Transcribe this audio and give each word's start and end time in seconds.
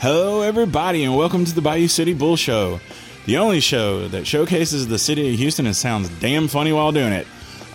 Hello, 0.00 0.42
everybody, 0.42 1.02
and 1.02 1.16
welcome 1.16 1.44
to 1.44 1.52
the 1.52 1.60
Bayou 1.60 1.88
City 1.88 2.14
Bull 2.14 2.36
Show, 2.36 2.78
the 3.26 3.36
only 3.38 3.58
show 3.58 4.06
that 4.06 4.28
showcases 4.28 4.86
the 4.86 4.96
city 4.96 5.32
of 5.32 5.38
Houston 5.40 5.66
and 5.66 5.74
sounds 5.74 6.08
damn 6.20 6.46
funny 6.46 6.72
while 6.72 6.92
doing 6.92 7.12
it. 7.12 7.26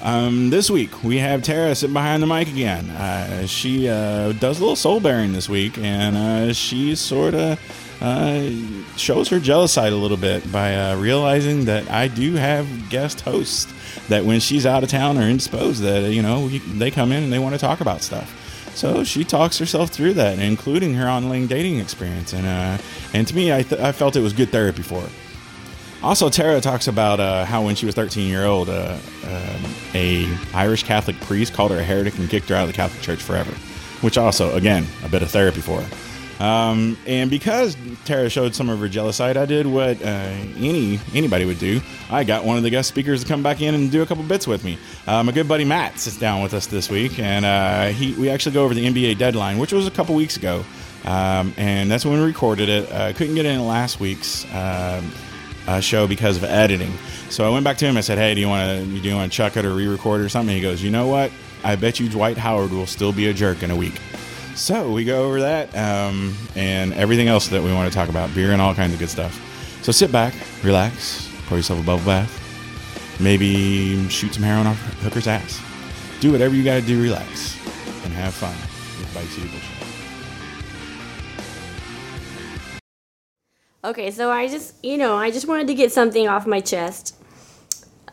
Um, 0.02 0.50
this 0.50 0.72
week, 0.72 1.04
we 1.04 1.18
have 1.18 1.44
Tara 1.44 1.76
sitting 1.76 1.94
behind 1.94 2.24
the 2.24 2.28
mic 2.28 2.48
again. 2.48 2.90
Uh, 2.92 3.46
she 3.46 3.90
uh, 3.90 4.32
does 4.32 4.60
a 4.60 4.62
little 4.62 4.78
soul 4.78 5.02
bearing 5.02 5.34
this 5.34 5.50
week, 5.50 5.78
and 5.78 6.16
uh, 6.16 6.54
she 6.54 6.96
sort 6.96 7.34
of 7.34 7.60
uh, 8.02 8.50
shows 8.96 9.28
her 9.28 9.42
jealous 9.42 9.74
side 9.74 9.92
a 9.92 9.98
little 9.98 10.16
bit 10.16 10.50
by 10.50 10.78
uh, 10.78 10.96
realizing 10.96 11.66
that 11.66 11.92
I 11.92 12.08
do 12.08 12.36
have 12.36 12.90
guest 12.90 13.20
hosts 13.20 13.68
that 14.08 14.24
when 14.24 14.40
she's 14.40 14.66
out 14.66 14.82
of 14.82 14.88
town 14.88 15.18
or 15.18 15.24
indisposed, 15.24 15.82
that, 15.82 16.10
you 16.10 16.22
know, 16.22 16.48
they 16.48 16.90
come 16.90 17.12
in 17.12 17.22
and 17.22 17.34
they 17.34 17.40
want 17.40 17.54
to 17.54 17.60
talk 17.60 17.82
about 17.82 18.02
stuff. 18.02 18.40
So 18.76 19.04
she 19.04 19.24
talks 19.24 19.58
herself 19.60 19.90
through 19.90 20.14
that, 20.16 20.40
including 20.40 20.96
her 20.96 21.08
online 21.08 21.48
dating 21.48 21.80
experience, 21.80 22.34
and 22.34 22.46
uh, 22.46 22.78
and 23.14 23.28
to 23.28 23.36
me, 23.36 23.54
I, 23.54 23.62
th- 23.64 23.80
I 23.80 23.92
felt 23.92 24.16
it 24.16 24.22
was 24.22 24.34
good 24.34 24.50
therapy 24.50 24.82
for 24.82 25.02
her. 25.02 25.10
Also, 26.02 26.30
Tara 26.30 26.60
talks 26.60 26.88
about 26.88 27.22
uh, 27.22 27.46
how 27.46 27.64
when 27.64 27.76
she 27.76 27.86
was 27.86 27.96
13 27.96 28.28
year 28.28 28.46
old, 28.46 28.70
uh, 28.70 28.98
um, 29.26 29.74
a 29.94 30.28
Irish 30.54 30.84
Catholic 30.84 31.18
priest 31.22 31.54
called 31.54 31.72
her 31.72 31.78
a 31.78 31.84
heretic 31.84 32.18
and 32.18 32.30
kicked 32.30 32.50
her 32.50 32.56
out 32.56 32.64
of 32.64 32.68
the 32.68 32.74
Catholic 32.74 33.02
Church 33.02 33.22
forever, 33.22 33.52
which 34.02 34.18
also, 34.18 34.54
again, 34.56 34.86
a 35.04 35.10
bit 35.10 35.22
of 35.22 35.32
therapy 35.32 35.62
for 35.62 35.82
her. 35.82 36.13
Um, 36.44 36.98
and 37.08 37.30
because 37.30 37.78
Tara 38.04 38.30
showed 38.30 38.54
some 38.54 38.70
of 38.70 38.78
her 38.80 38.90
jealous 38.90 39.16
side, 39.16 39.38
I 39.38 39.46
did 39.46 39.66
what 39.66 40.02
uh, 40.02 40.06
any 40.58 41.00
anybody 41.14 41.46
would 41.46 41.58
do. 41.58 41.80
I 42.10 42.26
got 42.26 42.44
one 42.44 42.58
of 42.58 42.64
the 42.64 42.70
guest 42.70 42.90
speakers 42.90 43.22
to 43.24 43.28
come 43.30 43.42
back 43.42 43.62
in 43.62 43.74
and 43.74 43.90
do 43.90 44.02
a 44.02 44.06
couple 44.06 44.26
bits 44.26 44.46
with 44.46 44.66
me. 44.66 44.78
Uh, 45.08 45.24
my 45.24 45.32
good 45.32 45.48
buddy 45.48 45.64
Matt 45.64 46.00
sits 46.00 46.18
down 46.20 46.44
with 46.44 46.54
us 46.54 46.68
this 46.68 46.90
week, 46.90 47.18
and 47.18 47.46
uh, 47.46 47.88
he 47.88 48.12
we 48.16 48.30
actually 48.30 48.52
go 48.52 48.66
over 48.66 48.74
the 48.74 48.86
NBA 48.86 49.20
deadline, 49.20 49.58
which 49.58 49.72
was 49.72 49.88
a 49.88 49.92
couple 49.92 50.16
weeks 50.16 50.36
ago, 50.36 50.66
um, 51.06 51.54
and 51.56 51.90
that's 51.90 52.04
when 52.04 52.20
we 52.20 52.26
recorded 52.26 52.68
it. 52.68 52.92
I 52.92 53.14
couldn't 53.14 53.36
get 53.36 53.46
in 53.46 53.66
last 53.66 54.02
week's 54.02 54.44
um, 54.54 55.14
uh, 55.66 55.80
show 55.80 56.08
because 56.08 56.36
of 56.36 56.44
editing, 56.44 56.92
so 57.30 57.48
I 57.48 57.52
went 57.52 57.64
back 57.64 57.78
to 57.78 57.86
him. 57.86 57.96
I 57.96 58.02
said, 58.02 58.18
"Hey, 58.18 58.36
do 58.36 58.42
you 58.42 58.50
want 58.50 58.82
to 58.82 58.86
do 58.86 59.08
you 59.08 59.16
want 59.16 59.32
to 59.32 59.38
chuck 59.38 59.56
it 59.56 59.64
or 59.64 59.74
re-record 59.74 60.20
it 60.20 60.26
or 60.26 60.30
something?" 60.30 60.54
He 60.54 60.62
goes, 60.62 60.84
"You 60.84 60.92
know 60.92 61.08
what? 61.08 61.32
I 61.64 61.78
bet 61.78 62.02
you 62.02 62.10
Dwight 62.10 62.38
Howard 62.38 62.72
will 62.72 62.86
still 62.86 63.14
be 63.14 63.30
a 63.30 63.34
jerk 63.34 63.64
in 63.64 63.72
a 63.72 63.78
week." 63.78 64.02
So 64.56 64.92
we 64.92 65.04
go 65.04 65.26
over 65.26 65.42
that 65.42 65.76
um, 65.76 66.38
and 66.56 66.94
everything 66.94 67.28
else 67.28 67.48
that 67.48 67.62
we 67.62 67.74
want 67.74 67.92
to 67.92 67.96
talk 67.96 68.10
about, 68.10 68.34
beer 68.36 68.52
and 68.52 68.62
all 68.62 68.76
kinds 68.76 68.94
of 68.94 69.00
good 69.00 69.10
stuff. 69.10 69.40
So 69.82 69.92
sit 69.92 70.12
back, 70.12 70.34
relax, 70.64 71.30
pour 71.48 71.58
yourself 71.58 71.80
a 71.80 71.84
bubble 71.84 72.06
bath, 72.06 73.20
maybe 73.20 74.08
shoot 74.10 74.34
some 74.34 74.44
heroin 74.44 74.68
a 74.68 74.74
hooker's 74.74 75.28
ass. 75.28 75.60
Do 76.20 76.32
whatever 76.32 76.56
you 76.56 76.64
got 76.64 76.76
to 76.76 76.82
do, 76.82 77.02
relax, 77.02 77.58
and 78.06 78.14
have 78.14 78.34
fun 78.34 78.56
with 79.00 79.14
Bayou 79.14 79.26
City 79.28 79.48
Bullshit. 79.50 79.70
Okay, 83.86 84.12
so 84.12 84.32
I 84.32 84.48
just, 84.48 84.76
you 84.86 84.98
know, 84.98 85.18
I 85.18 85.32
just 85.32 85.48
wanted 85.48 85.68
to 85.68 85.74
get 85.74 85.92
something 85.92 86.28
off 86.28 86.48
my 86.48 86.62
chest. 86.62 87.18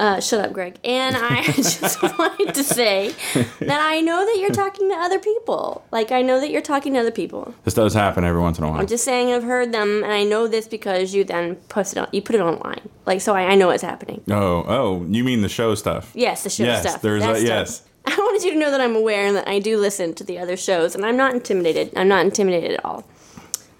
Uh, 0.01 0.19
shut 0.19 0.43
up, 0.43 0.55
Greg. 0.55 0.79
And 0.83 1.15
I 1.15 1.43
just 1.53 2.03
wanted 2.03 2.55
to 2.55 2.65
say 2.65 3.15
that 3.35 3.81
I 3.83 4.01
know 4.01 4.25
that 4.25 4.39
you're 4.41 4.49
talking 4.49 4.89
to 4.89 4.97
other 4.97 5.19
people. 5.19 5.85
Like, 5.93 6.11
I 6.11 6.23
know 6.23 6.41
that 6.41 6.51
you're 6.51 6.63
talking 6.63 6.95
to 6.95 7.01
other 7.01 7.11
people. 7.11 7.55
This 7.65 7.75
does 7.75 7.93
happen 7.93 8.25
every 8.25 8.41
once 8.41 8.57
in 8.57 8.65
a 8.65 8.69
while. 8.71 8.81
I'm 8.81 8.87
just 8.87 9.05
saying 9.05 9.31
I've 9.31 9.43
heard 9.43 9.73
them, 9.73 10.03
and 10.03 10.11
I 10.11 10.25
know 10.25 10.49
this 10.49 10.67
because 10.67 11.13
you 11.13 11.23
then 11.23 11.57
post 11.69 11.93
it 11.93 11.99
on, 11.99 12.09
you 12.13 12.23
put 12.23 12.35
it 12.35 12.41
online. 12.41 12.81
Like, 13.05 13.21
so 13.21 13.35
I, 13.35 13.43
I 13.43 13.55
know 13.57 13.67
what's 13.67 13.83
happening. 13.83 14.23
oh, 14.31 14.65
oh, 14.67 15.05
you 15.07 15.23
mean 15.23 15.43
the 15.43 15.51
show 15.51 15.75
stuff? 15.75 16.11
Yes, 16.15 16.45
the 16.45 16.49
show 16.49 16.65
stuff. 16.65 16.83
Yes, 16.83 16.89
stuff. 16.93 17.03
there's 17.03 17.23
a- 17.23 17.35
stuff. 17.35 17.43
yes. 17.43 17.83
I 18.07 18.17
wanted 18.17 18.43
you 18.47 18.55
to 18.55 18.59
know 18.59 18.71
that 18.71 18.81
I'm 18.81 18.97
aware 18.97 19.27
and 19.27 19.37
that 19.37 19.47
I 19.47 19.59
do 19.59 19.77
listen 19.77 20.15
to 20.15 20.25
the 20.25 20.39
other 20.39 20.57
shows, 20.57 20.95
and 20.95 21.05
I'm 21.05 21.19
not 21.19 21.35
intimidated. 21.35 21.93
I'm 21.95 22.09
not 22.09 22.25
intimidated 22.25 22.73
at 22.79 22.85
all. 22.87 23.05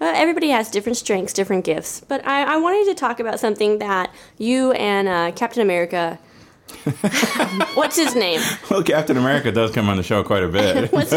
Uh, 0.01 0.11
everybody 0.15 0.49
has 0.49 0.69
different 0.71 0.97
strengths, 0.97 1.31
different 1.31 1.63
gifts. 1.63 2.01
But 2.07 2.25
I, 2.27 2.55
I 2.55 2.57
wanted 2.57 2.85
to 2.91 2.95
talk 2.95 3.19
about 3.19 3.39
something 3.39 3.77
that 3.79 4.11
you 4.39 4.71
and 4.71 5.07
uh, 5.07 5.31
Captain 5.35 5.61
America. 5.61 6.17
what's 7.75 7.97
his 7.97 8.15
name? 8.15 8.39
Well, 8.69 8.81
Captain 8.83 9.17
America 9.17 9.51
does 9.51 9.71
come 9.71 9.89
on 9.89 9.97
the 9.97 10.03
show 10.03 10.23
quite 10.23 10.43
a 10.43 10.47
bit. 10.47 10.91
What's 10.93 11.11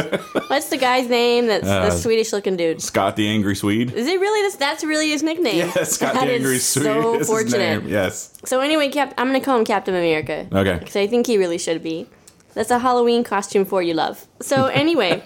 what's 0.48 0.69
the 0.69 0.76
guy's 0.76 1.08
name? 1.08 1.47
That's 1.47 1.66
Uh, 1.66 1.84
the 1.86 1.91
Swedish 1.92 2.32
looking 2.32 2.56
dude. 2.56 2.82
Scott 2.82 3.14
the 3.16 3.28
Angry 3.28 3.54
Swede. 3.54 3.92
Is 3.92 4.06
it 4.08 4.19
really 4.20 4.42
this? 4.42 4.56
That's 4.56 4.82
really 4.84 5.10
his 5.10 5.22
nickname. 5.22 5.56
Yes, 5.58 5.92
Scott 5.97 6.14
That 6.14 6.26
the 6.26 6.32
Angry 6.32 6.58
Swede 6.58 6.84
So 6.84 7.12
is 7.14 7.19
his 7.20 7.28
fortunate. 7.28 7.82
name. 7.84 7.88
Yes. 7.88 8.37
So 8.44 8.60
anyway, 8.60 8.88
Cap- 8.91 9.14
I'm 9.16 9.28
gonna 9.28 9.41
call 9.41 9.56
him 9.58 9.64
Captain 9.64 9.94
America. 9.94 10.48
Okay. 10.53 10.78
Because 10.78 10.97
I 10.97 11.06
think 11.06 11.26
he 11.28 11.38
really 11.38 11.58
should 11.58 11.82
be. 11.84 12.08
That's 12.54 12.70
a 12.72 12.81
Halloween 12.81 13.22
costume 13.25 13.64
for 13.64 13.81
you, 13.82 13.94
love. 13.94 14.26
So 14.41 14.66
anyway, 14.66 15.22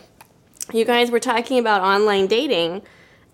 you 0.74 0.84
guys 0.84 1.10
were 1.10 1.20
talking 1.20 1.58
about 1.58 1.80
online 1.82 2.26
dating, 2.26 2.82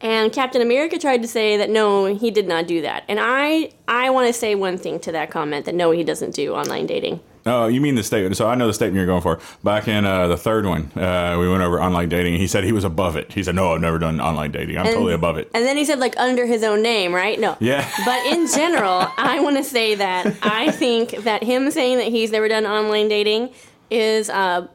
and 0.05 0.31
Captain 0.31 0.61
America 0.61 0.99
tried 0.99 1.23
to 1.23 1.29
say 1.29 1.57
that 1.57 1.71
no, 1.71 2.05
he 2.05 2.31
did 2.31 2.47
not 2.47 2.67
do 2.67 2.83
that. 2.83 3.05
And 3.09 3.19
I, 3.19 3.73
I 3.89 4.11
want 4.11 4.27
to 4.27 4.35
say 4.35 4.55
one 4.55 4.77
thing 4.77 5.01
to 5.01 5.13
that 5.13 5.31
comment 5.31 5.65
that 5.65 5.75
no, 5.75 5.93
he 5.93 6.05
doesn't 6.05 6.35
do 6.35 6.55
online 6.55 6.85
dating. 6.85 7.21
Oh, 7.47 7.67
you 7.69 7.81
mean 7.81 7.95
the 7.95 8.03
statement? 8.03 8.37
So 8.37 8.47
I 8.47 8.55
know 8.55 8.67
the 8.67 8.75
statement 8.75 8.97
you're 8.97 9.07
going 9.07 9.23
for. 9.23 9.41
Back 9.63 9.89
in 9.89 10.05
uh, 10.05 10.29
the 10.29 10.37
third 10.37 10.67
one, 10.67 10.91
uh, 10.97 11.37
we 11.39 11.49
went 11.49 11.63
over 11.63 11.81
online 11.81 12.11
dating. 12.11 12.37
He 12.37 12.47
said 12.47 12.65
he 12.65 12.73
was 12.73 12.85
above 12.85 13.17
it. 13.17 13.33
He 13.33 13.43
said, 13.43 13.55
"No, 13.55 13.75
I've 13.75 13.83
never 13.83 13.99
done 13.99 14.19
online 14.19 14.51
dating. 14.51 14.79
I'm 14.79 14.87
totally 14.87 15.13
above 15.13 15.37
it." 15.37 15.51
And 15.53 15.65
then 15.67 15.77
he 15.77 15.85
said 15.85 15.99
like 15.99 16.17
under 16.17 16.47
his 16.47 16.63
own 16.63 16.83
name, 16.83 17.15
right? 17.15 17.39
No. 17.39 17.57
Yeah. 17.61 17.87
But 18.07 18.25
in 18.27 18.47
general, 18.47 19.07
I 19.19 19.41
want 19.41 19.59
to 19.59 19.65
say 19.65 19.95
that 19.95 20.35
I 20.43 20.71
think 20.71 21.11
that 21.25 21.43
him 21.43 21.71
saying 21.71 21.99
that 21.99 22.09
he's 22.09 22.31
never 22.31 22.49
done 22.49 22.65
online 22.65 23.09
dating 23.09 23.51
is 23.91 24.31
uh, 24.31 24.67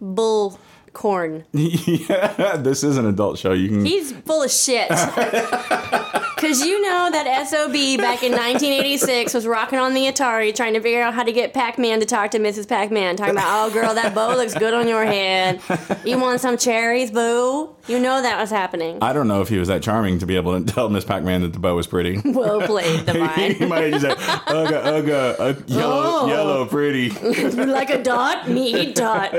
bull 0.00 0.58
corn. 0.92 1.44
yeah, 1.52 2.56
this 2.56 2.82
is 2.84 2.96
an 2.96 3.06
adult 3.06 3.38
show. 3.38 3.52
You 3.52 3.68
can. 3.68 3.84
He's 3.84 4.12
full 4.12 4.42
of 4.42 4.50
shit. 4.50 4.90
Because 6.40 6.64
you 6.64 6.80
know 6.80 7.10
that 7.12 7.48
SOB 7.48 7.98
back 7.98 8.22
in 8.22 8.32
1986 8.32 9.34
was 9.34 9.46
rocking 9.46 9.78
on 9.78 9.92
the 9.92 10.04
Atari 10.06 10.54
trying 10.54 10.72
to 10.72 10.80
figure 10.80 11.02
out 11.02 11.12
how 11.12 11.22
to 11.22 11.32
get 11.32 11.52
Pac 11.52 11.78
Man 11.78 12.00
to 12.00 12.06
talk 12.06 12.30
to 12.30 12.38
Mrs. 12.38 12.66
Pac 12.66 12.90
Man. 12.90 13.14
Talking 13.16 13.34
about, 13.34 13.68
oh, 13.68 13.70
girl, 13.74 13.92
that 13.92 14.14
bow 14.14 14.34
looks 14.34 14.54
good 14.54 14.72
on 14.72 14.88
your 14.88 15.04
head. 15.04 15.60
You 16.02 16.18
want 16.18 16.40
some 16.40 16.56
cherries, 16.56 17.10
boo? 17.10 17.76
You 17.86 17.98
know 17.98 18.22
that 18.22 18.40
was 18.40 18.48
happening. 18.48 18.96
I 19.02 19.12
don't 19.12 19.28
know 19.28 19.42
if 19.42 19.50
he 19.50 19.58
was 19.58 19.68
that 19.68 19.82
charming 19.82 20.18
to 20.20 20.26
be 20.26 20.36
able 20.36 20.58
to 20.58 20.64
tell 20.72 20.88
Miss 20.88 21.04
Pac-Man 21.04 21.42
that 21.42 21.52
the 21.52 21.58
bow 21.58 21.76
was 21.76 21.86
pretty. 21.86 22.22
Well 22.40 22.62
played, 22.62 23.00
he 23.00 23.04
Divine. 23.04 23.68
might 23.68 23.92
have 23.92 24.00
said, 24.00 24.16
"Ugga, 24.16 24.82
ugga, 24.84 25.36
uh, 25.40 25.60
yellow, 25.66 26.02
Oh. 26.22 26.26
yellow, 26.28 26.64
pretty." 26.64 27.08
you 27.22 27.66
like 27.66 27.90
a 27.90 28.02
dot? 28.02 28.48
Me 28.48 28.74
eat 28.74 28.94
dot. 28.94 29.32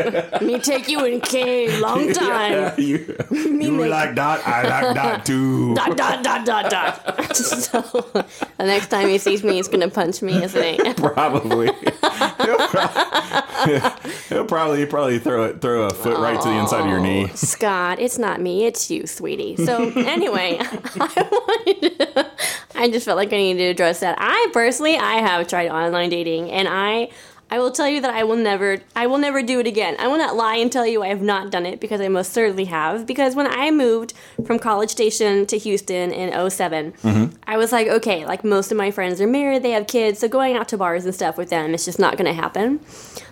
Me 0.43 0.59
take 0.59 0.87
you 0.87 1.03
in 1.05 1.19
K 1.41 1.79
long 1.79 2.13
time. 2.13 2.51
Yeah, 2.51 2.75
you 2.77 3.17
you 3.61 3.87
like 3.87 4.15
that? 4.15 4.47
I 4.47 4.63
like 4.63 4.95
that 4.95 5.25
too. 5.25 5.73
Dot, 5.75 5.97
dot, 5.97 6.23
dot, 6.23 6.45
dot, 6.45 6.69
dot. 6.69 7.35
so, 7.35 7.81
the 7.81 8.25
next 8.59 8.87
time 8.87 9.09
he 9.09 9.17
sees 9.17 9.43
me, 9.43 9.55
he's 9.55 9.67
going 9.67 9.81
to 9.81 9.89
punch 9.89 10.21
me, 10.21 10.43
isn't 10.43 10.63
he? 10.63 10.93
Probably. 10.93 11.67
he'll, 11.67 12.67
probably 12.67 14.11
he'll 14.29 14.45
probably 14.45 14.85
probably 14.85 15.19
throw 15.19 15.45
it 15.45 15.61
throw 15.61 15.83
a 15.83 15.89
foot 15.89 16.17
right 16.19 16.39
to 16.41 16.47
the 16.47 16.55
inside 16.55 16.81
of 16.81 16.87
your 16.87 16.99
oh, 16.99 17.03
knee. 17.03 17.27
Scott, 17.33 17.99
it's 17.99 18.17
not 18.17 18.41
me, 18.41 18.65
it's 18.65 18.89
you, 18.89 19.07
sweetie. 19.07 19.55
So 19.57 19.89
anyway, 19.91 20.57
I 20.59 21.27
wanted 21.31 21.99
to, 21.99 22.31
I 22.75 22.89
just 22.89 23.05
felt 23.05 23.17
like 23.17 23.33
I 23.33 23.37
needed 23.37 23.59
to 23.59 23.65
address 23.65 23.99
that. 24.01 24.15
I 24.19 24.49
personally, 24.53 24.97
I 24.97 25.15
have 25.15 25.47
tried 25.47 25.69
online 25.69 26.09
dating, 26.09 26.51
and 26.51 26.67
I, 26.67 27.09
I 27.51 27.59
will 27.59 27.71
tell 27.71 27.87
you 27.87 27.99
that 27.99 28.13
I 28.13 28.23
will 28.23 28.37
never, 28.37 28.77
I 28.95 29.07
will 29.07 29.17
never 29.17 29.43
do 29.43 29.59
it 29.59 29.67
again. 29.67 29.97
I 29.99 30.07
will 30.07 30.17
not 30.17 30.37
lie 30.37 30.55
and 30.55 30.71
tell 30.71 30.87
you 30.87 31.03
I 31.03 31.09
have 31.09 31.21
not 31.21 31.51
done 31.51 31.65
it 31.65 31.81
because 31.81 31.99
I 31.99 32.07
most 32.07 32.31
certainly 32.31 32.65
have. 32.65 33.05
Because 33.05 33.35
when 33.35 33.45
I 33.45 33.71
moved 33.71 34.13
from 34.45 34.57
College 34.57 34.89
Station 34.89 35.45
to 35.47 35.57
Houston 35.57 36.11
in 36.11 36.49
7 36.49 36.91
mm-hmm. 36.93 37.35
I 37.45 37.57
was 37.57 37.73
like, 37.73 37.87
okay, 37.87 38.25
like 38.25 38.45
most 38.45 38.71
of 38.71 38.77
my 38.77 38.89
friends 38.89 39.19
are 39.19 39.27
married, 39.27 39.63
they 39.63 39.71
have 39.71 39.87
kids, 39.87 40.19
so 40.19 40.29
going 40.29 40.55
out 40.55 40.69
to 40.69 40.77
bars 40.77 41.03
and 41.03 41.13
stuff 41.13 41.37
with 41.37 41.49
them, 41.49 41.73
it's 41.73 41.83
just 41.83 41.99
not 41.99 42.15
going 42.15 42.25
to 42.25 42.33
happen. 42.33 42.79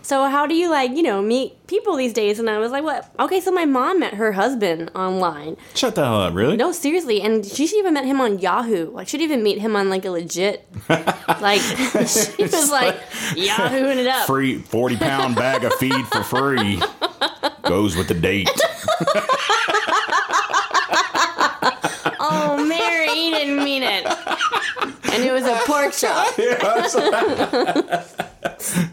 So 0.02 0.28
how 0.28 0.48
do 0.48 0.56
you 0.56 0.72
like, 0.72 0.92
you 0.98 1.04
know, 1.04 1.22
meet 1.22 1.68
people 1.68 1.96
these 1.96 2.14
days? 2.14 2.40
And 2.40 2.50
I 2.50 2.58
was 2.58 2.72
like, 2.72 2.84
what? 2.84 3.14
Okay, 3.20 3.40
so 3.40 3.52
my 3.52 3.66
mom 3.66 4.00
met 4.00 4.16
her 4.16 4.32
husband 4.32 4.90
online. 4.96 5.56
Shut 5.76 5.94
the 5.94 6.04
hell 6.04 6.22
up, 6.22 6.34
really? 6.34 6.58
No, 6.58 6.72
seriously, 6.72 7.22
and 7.22 7.46
she 7.46 7.66
even 7.78 7.94
met 7.94 8.06
him 8.06 8.20
on 8.20 8.40
Yahoo. 8.40 8.90
Like 8.92 9.08
she'd 9.08 9.22
even 9.22 9.44
meet 9.44 9.60
him 9.60 9.76
on 9.76 9.88
like 9.90 10.06
a 10.06 10.10
legit, 10.10 10.68
like 10.90 11.62
she 12.08 12.42
was 12.42 12.72
like 12.72 12.96
Yahooing 13.36 13.98
it 13.98 14.08
up. 14.10 14.28
Free 14.28 14.60
forty 14.60 14.98
pound 14.98 15.36
bag 15.36 15.64
of 15.64 15.74
feed 15.76 16.06
for 16.08 16.24
free. 16.24 16.82
Goes 17.64 17.96
with 17.96 18.08
the 18.08 18.14
date. 18.16 18.50
Oh, 22.22 22.64
Mary, 22.66 23.08
he 23.10 23.32
didn't 23.32 23.64
mean 23.64 23.82
it. 23.84 24.06
And 24.06 25.24
it 25.24 25.32
was 25.32 25.46
a 25.46 25.58
pork 25.66 25.94
chop 25.94 26.28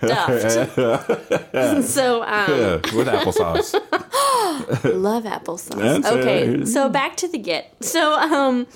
stuffed. 0.07 0.77
so 1.85 2.23
um, 2.23 2.51
Yeah, 2.51 2.77
with 2.95 3.09
applesauce. 3.09 3.75
love 4.95 5.25
applesauce. 5.25 5.77
That's 5.77 6.07
okay, 6.07 6.45
it. 6.47 6.67
so 6.69 6.89
back 6.89 7.17
to 7.19 7.29
the 7.29 7.39
get. 7.39 7.75
So 7.85 8.13
um, 8.15 8.67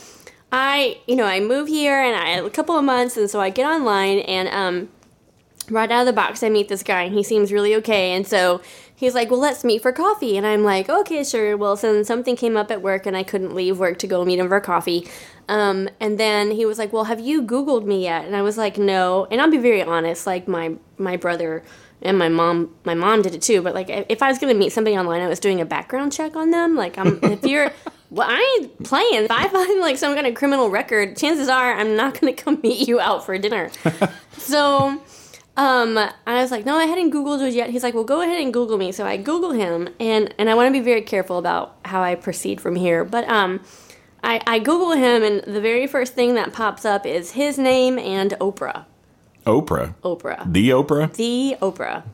I, 0.53 0.99
you 1.07 1.17
know, 1.17 1.25
I 1.25 1.41
move 1.41 1.69
here 1.69 2.01
and 2.01 2.17
I 2.17 2.31
a 2.45 2.51
couple 2.51 2.77
of 2.77 2.85
months, 2.85 3.17
and 3.17 3.31
so 3.31 3.41
I 3.41 3.51
get 3.51 3.67
online 3.67 4.19
and 4.21 4.49
um, 4.49 4.89
right 5.71 5.91
out 5.91 6.01
of 6.01 6.07
the 6.07 6.13
box, 6.13 6.43
I 6.43 6.49
meet 6.49 6.69
this 6.69 6.83
guy 6.83 7.03
and 7.03 7.15
he 7.15 7.23
seems 7.23 7.53
really 7.53 7.75
okay, 7.77 8.13
and 8.13 8.27
so 8.27 8.61
he's 9.01 9.15
like, 9.15 9.31
well, 9.31 9.41
let's 9.41 9.65
meet 9.65 9.81
for 9.81 9.93
coffee. 9.93 10.37
And 10.37 10.47
I'm 10.47 10.63
like, 10.63 10.91
okay, 10.91 11.25
sure. 11.25 11.57
Well, 11.57 11.77
so 11.77 12.03
something 12.03 12.37
came 12.37 12.57
up 12.57 12.71
at 12.71 12.83
work 12.83 13.07
and 13.07 13.17
I 13.17 13.23
couldn't 13.23 13.55
leave 13.55 13.79
work 13.79 13.99
to 14.01 14.07
go 14.07 14.25
meet 14.27 14.39
him 14.39 14.49
for 14.49 14.61
coffee. 14.61 15.09
Um, 15.49 15.89
and 15.99 16.21
then 16.21 16.51
he 16.51 16.67
was 16.67 16.79
like, 16.79 16.93
well, 16.93 17.05
have 17.05 17.19
you 17.19 17.43
Googled 17.43 17.87
me 17.87 18.03
yet? 18.03 18.27
And 18.27 18.37
I 18.37 18.43
was 18.43 18.59
like, 18.59 18.77
no. 18.77 19.27
And 19.31 19.41
I'll 19.41 19.51
be 19.51 19.57
very 19.57 19.83
honest, 19.83 20.27
like 20.27 20.47
my, 20.47 20.75
my 20.99 21.17
brother 21.17 21.65
and 22.03 22.19
my 22.19 22.29
mom, 22.29 22.75
my 22.85 22.95
mom 22.95 23.23
did 23.23 23.35
it 23.35 23.41
too. 23.41 23.63
But 23.63 23.75
like, 23.75 23.89
if 23.89 24.23
I 24.23 24.29
was 24.29 24.39
going 24.39 24.53
to 24.53 24.59
meet 24.59 24.71
somebody 24.71 24.97
online, 24.99 25.23
I 25.23 25.29
was 25.29 25.41
doing 25.41 25.63
a 25.63 25.65
background 25.65 26.13
check 26.13 26.37
on 26.37 26.51
them. 26.51 26.77
Like, 26.77 26.99
I'm, 26.99 27.19
if 27.23 27.43
you're, 27.43 27.73
well, 28.11 28.29
I 28.31 28.59
ain't 28.61 28.85
playing. 28.85 29.25
If 29.25 29.31
I 29.31 29.49
find 29.49 29.81
like 29.81 29.97
some 29.97 30.15
kind 30.15 30.27
of 30.27 30.35
criminal 30.35 30.69
record, 30.69 31.17
chances 31.17 31.49
are 31.49 31.73
I'm 31.73 31.97
not 31.97 32.21
going 32.21 32.35
to 32.35 32.43
come 32.43 32.61
meet 32.63 32.87
you 32.87 33.01
out 33.01 33.25
for 33.25 33.37
dinner. 33.39 33.71
so, 34.37 35.01
um, 35.61 35.99
I 36.27 36.41
was 36.41 36.51
like, 36.51 36.65
no, 36.65 36.77
I 36.77 36.87
hadn't 36.87 37.13
Googled 37.13 37.47
it 37.47 37.53
yet. 37.53 37.69
He's 37.69 37.83
like, 37.83 37.93
well, 37.93 38.03
go 38.03 38.23
ahead 38.23 38.41
and 38.41 38.51
Google 38.51 38.79
me. 38.79 38.93
So 38.93 39.05
I 39.05 39.19
Google 39.19 39.53
him, 39.53 39.91
and 40.01 40.35
and 40.39 40.49
I 40.49 40.55
want 40.55 40.69
to 40.69 40.73
be 40.73 40.83
very 40.83 41.03
careful 41.03 41.37
about 41.37 41.77
how 41.85 42.03
I 42.03 42.15
proceed 42.15 42.63
from 42.63 42.77
here. 42.77 43.05
But 43.05 43.29
um, 43.29 43.61
I 44.25 44.41
I 44.47 44.59
Google 44.59 44.93
him, 44.93 45.23
and 45.23 45.43
the 45.43 45.61
very 45.61 45.87
first 45.87 46.15
thing 46.15 46.35
that 46.35 46.55
pops 46.55 46.87
up 46.87 47.05
is 47.05 47.33
his 47.33 47.59
name 47.59 47.99
and 47.99 48.31
Oprah. 48.41 48.87
Oprah. 49.45 49.95
Oprah. 50.03 50.51
The 50.51 50.71
Oprah. 50.71 51.13
The 51.15 51.57
Oprah. 51.61 52.05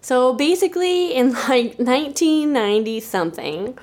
So 0.00 0.32
basically, 0.32 1.12
in 1.12 1.32
like 1.32 1.78
1990 1.78 3.00
something, 3.00 3.78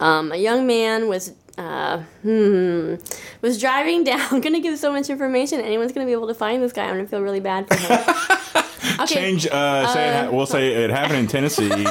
um, 0.00 0.32
a 0.32 0.36
young 0.36 0.66
man 0.66 1.08
was 1.08 1.34
uh, 1.58 1.98
hmm, 2.22 2.94
was 3.42 3.58
driving 3.60 4.04
down. 4.10 4.20
I'm 4.30 4.40
gonna 4.40 4.60
give 4.60 4.78
so 4.78 4.92
much 4.92 5.08
information. 5.10 5.60
Anyone's 5.60 5.92
gonna 5.92 6.06
be 6.06 6.12
able 6.12 6.28
to 6.28 6.34
find 6.34 6.62
this 6.62 6.72
guy. 6.72 6.84
I'm 6.84 6.96
gonna 6.96 7.06
feel 7.06 7.20
really 7.22 7.40
bad 7.40 7.66
for 7.68 7.74
him. 7.76 8.14
Okay. 9.00 9.14
Change. 9.14 9.46
Uh, 9.48 9.86
say 9.92 10.08
it 10.08 10.24
ha- 10.24 10.30
we'll 10.30 10.46
say 10.46 10.72
it 10.84 10.90
happened 10.90 11.18
in 11.18 11.26
Tennessee. 11.26 11.68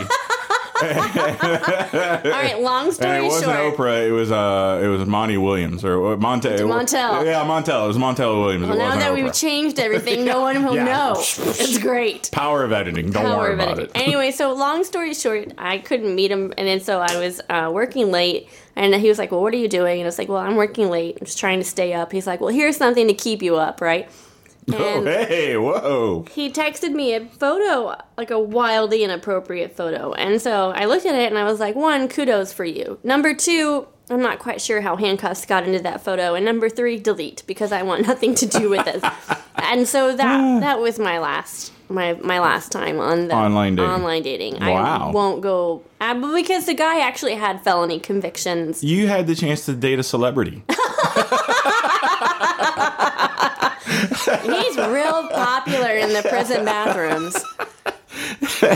All 0.81 2.31
right. 2.31 2.56
Long 2.66 2.92
story 2.92 3.10
and 3.18 3.25
it 3.25 3.27
wasn't 3.27 3.51
short. 3.54 3.77
Oprah. 3.77 4.07
It 4.07 4.12
was 4.12 4.31
uh, 4.31 4.81
it 4.83 4.88
was 4.88 5.06
Monty 5.07 5.38
Williams 5.38 5.86
or 5.86 6.00
what, 6.00 6.19
Montel. 6.19 6.60
Montel. 6.60 7.25
Yeah, 7.25 7.44
Montel. 7.45 7.86
It 7.86 7.88
was 7.88 7.98
Montel 7.98 8.42
Williams. 8.44 8.68
Well, 8.68 8.77
now 8.77 8.95
that 8.95 9.12
Oprah. 9.12 9.24
we've 9.24 9.33
changed 9.33 9.80
everything, 9.80 10.25
no 10.25 10.42
one 10.42 10.63
will 10.63 10.75
Yeah. 10.75 10.83
know. 10.86 11.13
It's 11.18 11.77
great. 11.77 12.30
Power 12.31 12.63
of 12.63 12.72
editing. 12.72 13.12
Don't 13.12 13.24
Power 13.25 13.38
worry 13.38 13.54
about 13.54 13.80
editing. 13.80 13.92
it. 13.95 13.98
anyway, 14.07 14.31
so 14.31 14.54
long 14.54 14.83
story 14.83 15.13
short, 15.13 15.54
I 15.57 15.77
couldn't 15.77 16.13
meet 16.16 16.31
him, 16.31 16.54
and 16.57 16.68
then 16.68 16.80
so 16.80 17.00
I 17.00 17.18
was 17.18 17.42
uh, 17.50 17.69
working 17.74 18.12
late, 18.12 18.50
and 18.75 18.94
he 18.95 19.07
was 19.07 19.18
like, 19.18 19.31
"Well, 19.31 19.42
what 19.42 19.54
are 19.54 19.57
you 19.57 19.68
doing?" 19.69 20.00
And 20.00 20.04
I 20.04 20.06
was 20.06 20.18
like, 20.18 20.27
"Well, 20.30 20.39
I'm 20.39 20.56
working 20.56 20.89
late. 20.89 21.18
I'm 21.19 21.25
just 21.25 21.39
trying 21.39 21.60
to 21.60 21.66
stay 21.66 21.94
up." 21.94 22.12
He's 22.12 22.27
like, 22.27 22.42
"Well, 22.42 22.50
here's 22.54 22.77
something 22.77 23.07
to 23.07 23.13
keep 23.13 23.42
you 23.42 23.56
up, 23.57 23.80
right?" 23.81 24.10
Oh, 24.74 25.04
hey, 25.04 25.56
whoa. 25.58 26.26
he 26.32 26.52
texted 26.52 26.92
me 26.92 27.14
a 27.14 27.26
photo, 27.26 27.96
like 28.18 28.32
a 28.32 28.40
wildly 28.40 29.04
inappropriate 29.04 29.78
photo, 29.78 30.14
and 30.14 30.42
so 30.42 30.72
I 30.72 30.86
looked 30.86 31.06
at 31.06 31.14
it 31.16 31.30
and 31.30 31.38
I 31.38 31.44
was 31.44 31.60
like, 31.60 31.76
"One, 31.76 32.08
kudos 32.08 32.52
for 32.52 32.66
you. 32.66 32.98
Number 33.04 33.36
two, 33.36 33.88
I'm 34.10 34.22
not 34.22 34.40
quite 34.40 34.62
sure 34.62 34.82
how 34.82 34.96
handcuffs 34.96 35.46
got 35.46 35.64
into 35.66 35.80
that 35.80 36.04
photo. 36.04 36.36
And 36.36 36.46
number 36.46 36.70
three, 36.70 36.98
delete 36.98 37.44
because 37.48 37.72
I 37.72 37.82
want 37.84 38.08
nothing 38.08 38.36
to 38.36 38.46
do 38.46 38.70
with 38.70 38.86
this. 38.86 39.04
and 39.56 39.88
so 39.88 40.16
that 40.16 40.60
that 40.62 40.80
was 40.80 41.00
my 41.00 41.20
last 41.20 41.72
my 41.90 42.14
my 42.14 42.40
last 42.40 42.72
time 42.72 43.00
on 43.00 43.28
the 43.28 43.36
Online 43.36 43.76
dating. 43.76 43.92
Online 43.92 44.22
dating. 44.24 44.60
Wow. 44.60 45.10
I 45.10 45.12
won't 45.12 45.42
go 45.42 45.84
uh, 46.02 46.36
because 46.36 46.66
the 46.66 46.74
guy 46.74 47.00
actually 47.00 47.36
had 47.36 47.64
felony 47.64 48.00
convictions. 48.00 48.84
You 48.84 49.08
had 49.08 49.28
the 49.28 49.36
chance 49.36 49.66
to 49.66 49.74
date 49.74 50.00
a 50.00 50.04
celebrity. 50.04 50.64
He's 54.46 54.78
real 54.78 55.28
popular 55.30 55.92
in 55.92 56.14
the 56.14 56.22
prison 56.28 56.66
bathrooms. 56.66 57.44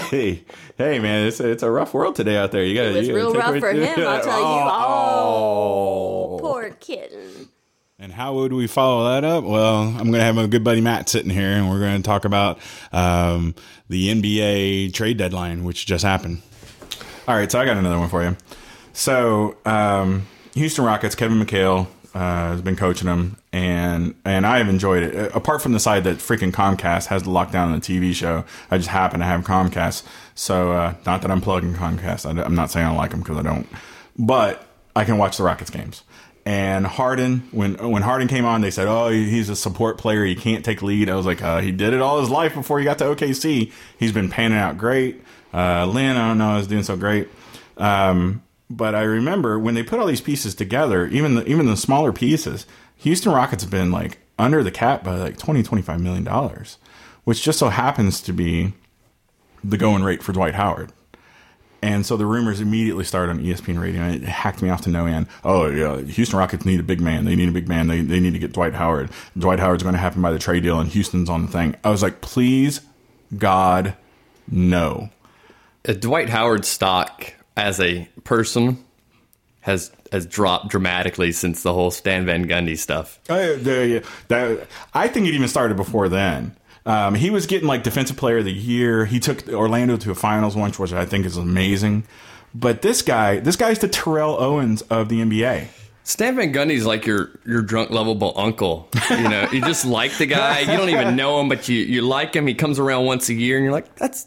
hey, 0.10 0.44
hey, 0.77 1.00
man, 1.00 1.27
it's 1.27 1.39
it's 1.39 1.63
a 1.63 1.71
rough 1.71 1.94
world 1.94 2.16
today 2.16 2.38
out 2.38 2.51
there. 2.51 2.63
You 2.63 2.75
got 2.75 2.86
It 2.88 2.98
was 2.98 3.10
real 3.10 3.33
rough 3.33 3.60
for 3.60 3.71
him, 3.71 4.00
I'll 4.00 4.21
tell 4.24 4.39
you. 4.39 4.71
Oh, 4.71 6.38
poor 6.42 6.71
kitten. 6.80 7.50
And 8.01 8.13
how 8.13 8.33
would 8.36 8.54
we 8.54 8.66
follow 8.68 9.10
that 9.10 9.25
up? 9.25 9.44
Well, 9.44 9.81
I'm 9.81 9.98
going 9.98 10.13
to 10.13 10.24
have 10.24 10.36
my 10.36 10.48
good 10.48 10.63
buddy 10.63 10.80
Matt 10.80 11.10
sitting 11.10 11.30
here, 11.30 11.50
and 11.50 11.69
we're 11.69 11.81
going 11.81 11.98
to 11.98 12.06
talk 12.06 12.24
about 12.24 12.57
um, 12.94 13.56
the 13.89 14.07
NBA 14.07 14.94
trade 14.94 15.18
deadline, 15.18 15.66
which 15.66 15.86
just 15.86 16.06
happened. 16.06 16.42
All 17.27 17.36
right, 17.36 17.51
so 17.51 17.60
I 17.60 17.66
got 17.66 17.75
another 17.75 18.00
one 18.00 18.07
for 18.07 18.24
you. 18.24 18.38
So, 18.94 19.57
um, 19.66 20.27
Houston 20.54 20.86
Rockets, 20.86 21.13
Kevin 21.13 21.39
McHale 21.39 21.88
uh, 22.13 22.51
has 22.51 22.62
been 22.62 22.77
coaching 22.77 23.07
them, 23.07 23.38
and 23.51 24.15
and 24.25 24.45
I 24.45 24.59
have 24.59 24.69
enjoyed 24.69 25.03
it. 25.03 25.15
Uh, 25.15 25.29
Apart 25.35 25.61
from 25.61 25.71
the 25.71 25.79
side 25.79 26.03
that 26.03 26.17
freaking 26.17 26.51
Comcast 26.51 27.07
has 27.07 27.23
the 27.23 27.29
lockdown 27.29 27.65
on 27.65 27.71
the 27.73 27.79
TV 27.79 28.13
show, 28.13 28.45
I 28.69 28.77
just 28.77 28.89
happen 28.89 29.19
to 29.19 29.25
have 29.25 29.43
Comcast. 29.43 30.03
So, 30.35 30.71
uh, 30.71 30.93
not 31.05 31.21
that 31.23 31.31
I'm 31.31 31.41
plugging 31.41 31.73
Comcast. 31.73 32.25
I, 32.25 32.45
am 32.45 32.55
not 32.55 32.71
saying 32.71 32.85
I 32.85 32.91
like 32.91 33.11
them 33.11 33.21
because 33.21 33.37
I 33.37 33.41
don't, 33.41 33.67
but 34.17 34.65
I 34.95 35.03
can 35.03 35.17
watch 35.17 35.37
the 35.37 35.43
Rockets 35.43 35.69
games. 35.69 36.03
And 36.45 36.87
Harden, 36.87 37.47
when 37.51 37.75
when 37.75 38.01
Harden 38.03 38.27
came 38.27 38.45
on, 38.45 38.61
they 38.61 38.71
said, 38.71 38.87
"Oh, 38.87 39.09
he's 39.09 39.49
a 39.49 39.55
support 39.55 39.97
player. 39.97 40.23
He 40.25 40.35
can't 40.35 40.63
take 40.63 40.81
lead." 40.81 41.09
I 41.09 41.15
was 41.15 41.25
like, 41.25 41.41
uh, 41.41 41.59
"He 41.61 41.71
did 41.71 41.93
it 41.93 42.01
all 42.01 42.19
his 42.19 42.29
life 42.29 42.53
before 42.53 42.79
he 42.79 42.85
got 42.85 42.97
to 42.99 43.05
OKC. 43.05 43.71
He's 43.97 44.11
been 44.11 44.29
panning 44.29 44.57
out 44.57 44.77
great." 44.77 45.23
Uh, 45.53 45.85
Lin, 45.85 46.15
I 46.15 46.27
don't 46.27 46.37
know, 46.37 46.57
is 46.57 46.67
doing 46.67 46.83
so 46.83 46.95
great. 46.95 47.27
Um, 47.77 48.43
but 48.69 48.93
I 48.93 49.01
remember 49.01 49.57
when 49.57 49.73
they 49.73 49.83
put 49.83 49.99
all 49.99 50.05
these 50.05 50.21
pieces 50.21 50.53
together, 50.53 51.07
even 51.07 51.35
the, 51.35 51.47
even 51.47 51.65
the 51.65 51.75
smaller 51.75 52.13
pieces, 52.13 52.67
Houston 52.99 53.31
Rockets 53.31 53.63
have 53.63 53.71
been 53.71 53.91
like 53.91 54.19
under 54.37 54.63
the 54.63 54.71
cap 54.71 55.03
by 55.03 55.15
like 55.15 55.37
20, 55.37 55.63
25 55.63 56.01
million 56.01 56.23
dollars, 56.23 56.77
which 57.23 57.41
just 57.41 57.59
so 57.59 57.69
happens 57.69 58.21
to 58.21 58.33
be 58.33 58.73
the 59.63 59.77
going 59.77 60.03
rate 60.03 60.23
for 60.23 60.31
Dwight 60.31 60.55
Howard. 60.55 60.91
And 61.81 62.05
so 62.05 62.17
the 62.17 62.25
rumors 62.25 62.59
immediately 62.59 63.05
started 63.05 63.31
on 63.31 63.39
ESPN 63.39 63.81
radio, 63.81 64.01
and 64.01 64.15
it 64.15 64.23
hacked 64.23 64.61
me 64.61 64.69
off 64.69 64.81
to 64.81 64.89
no 64.89 65.05
end. 65.05 65.27
Oh, 65.45 65.69
yeah, 65.69 66.01
Houston 66.01 66.37
Rockets 66.37 66.65
need 66.65 66.81
a 66.81 66.83
big 66.83 66.99
man. 66.99 67.23
They 67.23 67.37
need 67.37 67.47
a 67.47 67.53
big 67.53 67.69
man. 67.69 67.87
They, 67.87 68.01
they 68.01 68.19
need 68.19 68.33
to 68.33 68.39
get 68.39 68.51
Dwight 68.51 68.73
Howard. 68.73 69.09
Dwight 69.37 69.59
Howard's 69.59 69.83
going 69.83 69.93
to 69.93 69.99
happen 69.99 70.21
by 70.21 70.31
the 70.31 70.39
trade 70.39 70.63
deal, 70.63 70.77
and 70.77 70.89
Houston's 70.89 71.29
on 71.29 71.45
the 71.45 71.51
thing. 71.51 71.77
I 71.85 71.89
was 71.89 72.03
like, 72.03 72.19
please, 72.19 72.81
God, 73.37 73.95
no. 74.51 75.09
Dwight 75.83 76.29
Howard's 76.29 76.67
stock 76.67 77.33
as 77.55 77.79
a 77.79 78.09
person 78.25 78.83
has 79.61 79.89
has 80.11 80.25
dropped 80.25 80.69
dramatically 80.69 81.31
since 81.31 81.63
the 81.63 81.73
whole 81.73 81.91
Stan 81.91 82.25
Van 82.25 82.47
Gundy 82.47 82.77
stuff. 82.77 83.19
I, 83.29 83.53
the, 83.56 84.06
that, 84.27 84.67
I 84.94 85.07
think 85.07 85.27
it 85.27 85.33
even 85.33 85.47
started 85.47 85.77
before 85.77 86.09
then. 86.09 86.56
Um, 86.85 87.13
he 87.13 87.29
was 87.29 87.45
getting 87.45 87.67
like 87.67 87.83
defensive 87.83 88.17
player 88.17 88.39
of 88.39 88.45
the 88.45 88.51
year. 88.51 89.06
He 89.06 89.19
took 89.19 89.47
Orlando 89.50 89.97
to 89.97 90.11
a 90.11 90.15
finals 90.15 90.56
once, 90.56 90.79
which 90.79 90.94
I 90.94 91.06
think 91.06 91.25
is 91.25 91.38
amazing. 91.38 92.03
But 92.53 92.81
this 92.81 93.01
guy, 93.01 93.39
this 93.39 93.56
guy's 93.56 93.79
the 93.79 93.88
Terrell 93.88 94.41
Owens 94.41 94.81
of 94.83 95.09
the 95.09 95.21
NBA. 95.21 95.67
Stan 96.03 96.35
Van 96.35 96.51
Gundy's 96.51 96.88
like 96.88 97.06
your 97.06 97.29
your 97.45 97.61
drunk 97.61 97.91
lovable 97.91 98.33
uncle. 98.35 98.89
You 99.11 99.30
know, 99.30 99.47
you 99.51 99.61
just 99.61 99.85
like 99.85 100.18
the 100.18 100.25
guy. 100.25 100.61
You 100.61 100.75
don't 100.78 100.89
even 100.89 101.16
know 101.16 101.39
him, 101.39 101.49
but 101.49 101.69
you 101.69 101.78
you 101.78 102.01
like 102.01 102.35
him. 102.35 102.47
He 102.47 102.56
comes 102.56 102.80
around 102.80 103.06
once 103.06 103.30
a 103.30 103.33
year, 103.35 103.57
and 103.57 103.63
you're 103.63 103.73
like, 103.73 103.95
that's. 103.95 104.25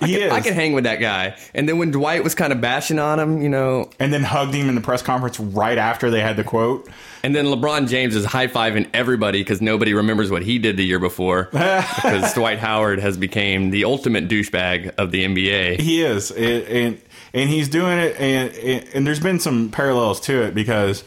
I 0.00 0.06
He 0.06 0.14
can, 0.14 0.22
is. 0.22 0.32
I 0.32 0.40
can 0.40 0.54
hang 0.54 0.72
with 0.72 0.84
that 0.84 0.96
guy. 1.00 1.36
And 1.54 1.68
then 1.68 1.78
when 1.78 1.90
Dwight 1.90 2.22
was 2.24 2.34
kind 2.34 2.52
of 2.52 2.60
bashing 2.60 2.98
on 2.98 3.18
him, 3.18 3.42
you 3.42 3.48
know, 3.48 3.90
And 3.98 4.12
then 4.12 4.22
hugged 4.22 4.54
him 4.54 4.68
in 4.68 4.74
the 4.74 4.80
press 4.80 5.02
conference 5.02 5.38
right 5.40 5.76
after 5.78 6.10
they 6.10 6.20
had 6.20 6.36
the 6.36 6.44
quote. 6.44 6.88
and 7.22 7.34
then 7.34 7.46
LeBron 7.46 7.88
James 7.88 8.14
is 8.14 8.24
high 8.24 8.46
fiving 8.46 8.88
everybody 8.94 9.40
because 9.40 9.60
nobody 9.60 9.94
remembers 9.94 10.30
what 10.30 10.42
he 10.42 10.58
did 10.58 10.76
the 10.76 10.84
year 10.84 11.00
before. 11.00 11.44
because 11.52 12.32
Dwight 12.34 12.58
Howard 12.60 13.00
has 13.00 13.16
become 13.16 13.70
the 13.70 13.84
ultimate 13.84 14.28
douchebag 14.28 14.94
of 14.98 15.10
the 15.10 15.24
NBA. 15.24 15.80
He 15.80 16.02
is, 16.02 16.30
and 16.30 16.62
and, 16.64 17.00
and 17.34 17.50
he's 17.50 17.68
doing 17.68 17.98
it, 17.98 18.16
and, 18.20 18.54
and 18.54 18.88
and 18.94 19.06
there's 19.06 19.20
been 19.20 19.40
some 19.40 19.70
parallels 19.70 20.20
to 20.20 20.42
it 20.44 20.54
because 20.54 21.04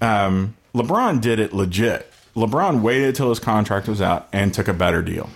um, 0.00 0.54
LeBron 0.74 1.20
did 1.20 1.38
it 1.38 1.52
legit. 1.52 2.10
LeBron 2.34 2.80
waited 2.80 3.14
till 3.14 3.28
his 3.28 3.38
contract 3.38 3.86
was 3.86 4.00
out 4.00 4.26
and 4.32 4.54
took 4.54 4.66
a 4.66 4.72
better 4.72 5.02
deal. 5.02 5.28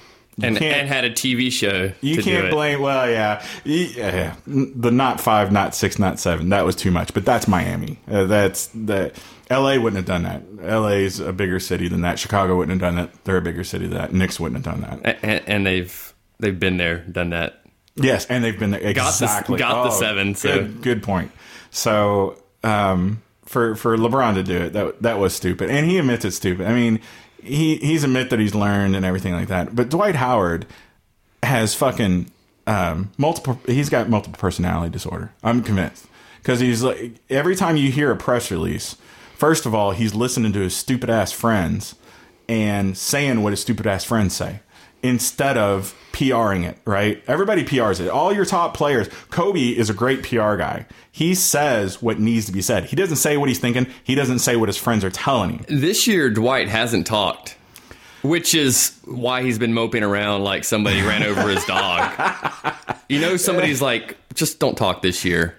And, 0.42 0.60
and 0.60 0.86
had 0.88 1.04
a 1.04 1.10
TV 1.10 1.50
show. 1.50 1.92
You 2.02 2.16
to 2.16 2.22
can't 2.22 2.46
it. 2.46 2.50
blame. 2.50 2.80
Well, 2.82 3.08
yeah, 3.10 3.42
yeah, 3.64 4.34
the 4.46 4.90
not 4.90 5.18
five, 5.18 5.50
not 5.50 5.74
six, 5.74 5.98
not 5.98 6.18
seven. 6.18 6.50
That 6.50 6.66
was 6.66 6.76
too 6.76 6.90
much. 6.90 7.14
But 7.14 7.24
that's 7.24 7.48
Miami. 7.48 7.98
Uh, 8.10 8.24
that's 8.24 8.66
the 8.68 9.12
L.A. 9.48 9.78
wouldn't 9.78 9.96
have 9.96 10.04
done 10.04 10.24
that. 10.24 10.42
L.A.'s 10.68 11.20
a 11.20 11.32
bigger 11.32 11.58
city 11.58 11.88
than 11.88 12.02
that. 12.02 12.18
Chicago 12.18 12.56
wouldn't 12.56 12.80
have 12.82 12.94
done 12.94 12.96
that. 13.02 13.24
They're 13.24 13.38
a 13.38 13.42
bigger 13.42 13.64
city 13.64 13.86
than 13.86 13.96
that. 13.96 14.12
Knicks 14.12 14.38
wouldn't 14.38 14.64
have 14.66 14.74
done 14.80 14.82
that. 15.02 15.18
and, 15.22 15.42
and 15.48 15.66
they've 15.66 16.14
they've 16.38 16.58
been 16.60 16.76
there, 16.76 16.98
done 16.98 17.30
that. 17.30 17.62
Yes, 17.94 18.26
and 18.26 18.44
they've 18.44 18.58
been 18.58 18.72
there 18.72 18.80
the- 18.80 18.90
exactly. 18.90 19.58
got 19.58 19.84
the 19.84 19.90
seven, 19.90 20.34
so- 20.34 20.48
good, 20.54 20.82
good 20.82 21.02
point. 21.02 21.30
So 21.70 22.42
um, 22.62 23.22
for 23.46 23.74
for 23.74 23.96
LeBron 23.96 24.34
to 24.34 24.42
do 24.42 24.56
it, 24.64 24.72
that 24.74 25.00
that 25.02 25.18
was 25.18 25.34
stupid, 25.34 25.70
and 25.70 25.86
he 25.86 25.96
admits 25.98 26.24
it's 26.26 26.36
stupid. 26.36 26.66
I 26.66 26.74
mean, 26.74 27.00
he 27.42 27.76
he's 27.76 28.04
a 28.04 28.08
myth 28.08 28.30
that 28.30 28.40
he's 28.40 28.54
learned 28.54 28.96
and 28.96 29.04
everything 29.04 29.34
like 29.34 29.48
that. 29.48 29.74
But 29.74 29.88
Dwight 29.88 30.16
Howard 30.16 30.66
has 31.42 31.74
fucking 31.74 32.30
um, 32.66 33.12
multiple. 33.18 33.60
He's 33.66 33.88
got 33.88 34.08
multiple 34.08 34.38
personality 34.38 34.90
disorder. 34.90 35.32
I'm 35.42 35.62
convinced 35.62 36.06
because 36.38 36.60
he's 36.60 36.82
like 36.82 37.14
every 37.30 37.56
time 37.56 37.76
you 37.76 37.90
hear 37.90 38.10
a 38.10 38.16
press 38.16 38.50
release, 38.50 38.96
first 39.34 39.66
of 39.66 39.74
all, 39.74 39.92
he's 39.92 40.14
listening 40.14 40.52
to 40.52 40.60
his 40.60 40.76
stupid 40.76 41.10
ass 41.10 41.32
friends 41.32 41.94
and 42.48 42.96
saying 42.96 43.42
what 43.42 43.52
his 43.52 43.60
stupid 43.60 43.86
ass 43.86 44.04
friends 44.04 44.34
say. 44.34 44.60
Instead 45.02 45.56
of 45.56 45.94
PRing 46.12 46.64
it, 46.64 46.78
right? 46.84 47.22
Everybody 47.26 47.62
PRs 47.62 48.00
it. 48.00 48.08
All 48.08 48.32
your 48.32 48.44
top 48.44 48.74
players. 48.74 49.08
Kobe 49.30 49.68
is 49.68 49.90
a 49.90 49.94
great 49.94 50.22
PR 50.22 50.56
guy. 50.56 50.86
He 51.12 51.34
says 51.34 52.00
what 52.00 52.18
needs 52.18 52.46
to 52.46 52.52
be 52.52 52.62
said. 52.62 52.86
He 52.86 52.96
doesn't 52.96 53.16
say 53.16 53.36
what 53.36 53.48
he's 53.48 53.58
thinking. 53.58 53.86
He 54.02 54.14
doesn't 54.14 54.38
say 54.38 54.56
what 54.56 54.68
his 54.68 54.76
friends 54.76 55.04
are 55.04 55.10
telling 55.10 55.58
him. 55.58 55.64
This 55.68 56.06
year, 56.06 56.30
Dwight 56.30 56.68
hasn't 56.68 57.06
talked, 57.06 57.56
which 58.22 58.54
is 58.54 58.98
why 59.04 59.42
he's 59.42 59.58
been 59.58 59.74
moping 59.74 60.02
around 60.02 60.42
like 60.42 60.64
somebody 60.64 61.02
ran 61.02 61.22
over 61.22 61.48
his 61.48 61.64
dog. 61.66 62.10
You 63.08 63.20
know, 63.20 63.36
somebody's 63.36 63.82
like, 63.82 64.16
just 64.34 64.58
don't 64.58 64.76
talk 64.76 65.02
this 65.02 65.24
year. 65.24 65.56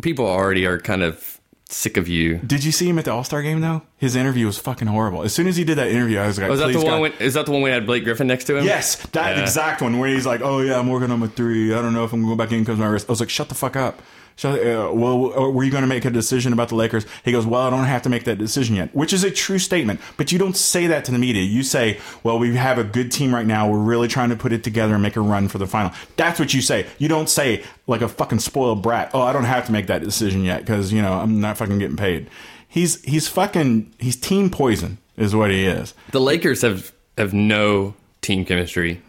People 0.00 0.26
already 0.26 0.66
are 0.66 0.78
kind 0.78 1.02
of 1.02 1.31
sick 1.72 1.96
of 1.96 2.06
you. 2.08 2.36
Did 2.38 2.64
you 2.64 2.72
see 2.72 2.88
him 2.88 2.98
at 2.98 3.04
the 3.04 3.12
All 3.12 3.24
Star 3.24 3.42
game 3.42 3.60
though? 3.60 3.82
His 3.98 4.14
interview 4.16 4.46
was 4.46 4.58
fucking 4.58 4.88
horrible. 4.88 5.22
As 5.22 5.32
soon 5.34 5.46
as 5.46 5.56
he 5.56 5.64
did 5.64 5.78
that 5.78 5.88
interview, 5.88 6.18
I 6.18 6.26
was 6.26 6.38
like, 6.38 6.50
oh, 6.50 6.52
"Is 6.54 6.60
that 6.60 6.72
the 6.72 6.78
one? 6.78 6.86
God." 6.86 7.00
When, 7.00 7.12
is 7.14 7.34
that 7.34 7.46
the 7.46 7.52
one 7.52 7.62
we 7.62 7.70
had 7.70 7.86
Blake 7.86 8.04
Griffin 8.04 8.26
next 8.26 8.44
to 8.44 8.56
him? 8.56 8.64
Yes, 8.64 8.96
that 9.12 9.36
Yeah. 9.36 9.42
exact 9.42 9.82
one 9.82 9.98
where 9.98 10.08
he's 10.08 10.26
like, 10.26 10.40
"Oh 10.42 10.60
yeah, 10.60 10.78
I'm 10.78 10.88
working 10.88 11.10
on 11.10 11.20
my 11.20 11.26
three. 11.28 11.72
I 11.74 11.80
don't 11.82 11.94
know 11.94 12.04
if 12.04 12.12
I'm 12.12 12.22
going 12.22 12.36
back 12.36 12.52
in 12.52 12.60
because 12.60 12.78
my 12.78 12.86
wrist." 12.86 13.06
I 13.08 13.12
was 13.12 13.20
like, 13.20 13.30
"Shut 13.30 13.48
the 13.48 13.54
fuck 13.54 13.76
up." 13.76 14.02
Shut, 14.36 14.58
uh, 14.58 14.90
well, 14.92 15.38
uh, 15.38 15.50
were 15.50 15.64
you 15.64 15.70
going 15.70 15.82
to 15.82 15.88
make 15.88 16.04
a 16.04 16.10
decision 16.10 16.52
about 16.52 16.68
the 16.68 16.74
Lakers? 16.74 17.06
He 17.24 17.32
goes, 17.32 17.46
"Well, 17.46 17.62
I 17.62 17.70
don't 17.70 17.84
have 17.84 18.02
to 18.02 18.08
make 18.08 18.24
that 18.24 18.38
decision 18.38 18.76
yet," 18.76 18.94
which 18.94 19.12
is 19.12 19.24
a 19.24 19.30
true 19.30 19.58
statement. 19.58 20.00
But 20.16 20.32
you 20.32 20.38
don't 20.38 20.56
say 20.56 20.86
that 20.86 21.04
to 21.06 21.12
the 21.12 21.18
media. 21.18 21.42
You 21.42 21.62
say, 21.62 21.98
"Well, 22.22 22.38
we 22.38 22.56
have 22.56 22.78
a 22.78 22.84
good 22.84 23.12
team 23.12 23.34
right 23.34 23.46
now. 23.46 23.70
We're 23.70 23.78
really 23.78 24.08
trying 24.08 24.30
to 24.30 24.36
put 24.36 24.52
it 24.52 24.64
together 24.64 24.94
and 24.94 25.02
make 25.02 25.16
a 25.16 25.20
run 25.20 25.48
for 25.48 25.58
the 25.58 25.66
final." 25.66 25.92
That's 26.16 26.40
what 26.40 26.54
you 26.54 26.62
say. 26.62 26.86
You 26.98 27.08
don't 27.08 27.28
say 27.28 27.62
like 27.86 28.00
a 28.00 28.08
fucking 28.08 28.40
spoiled 28.40 28.82
brat. 28.82 29.10
Oh, 29.14 29.22
I 29.22 29.32
don't 29.32 29.44
have 29.44 29.66
to 29.66 29.72
make 29.72 29.86
that 29.86 30.02
decision 30.02 30.44
yet 30.44 30.60
because 30.60 30.92
you 30.92 31.02
know 31.02 31.14
I'm 31.14 31.40
not 31.40 31.58
fucking 31.58 31.78
getting 31.78 31.96
paid. 31.96 32.28
He's 32.68 33.02
he's 33.02 33.28
fucking 33.28 33.92
he's 33.98 34.16
team 34.16 34.48
poison 34.50 34.98
is 35.16 35.34
what 35.34 35.50
he 35.50 35.66
is. 35.66 35.94
The 36.10 36.20
Lakers 36.20 36.62
have 36.62 36.92
have 37.18 37.34
no 37.34 37.94
team 38.22 38.44
chemistry. 38.44 39.02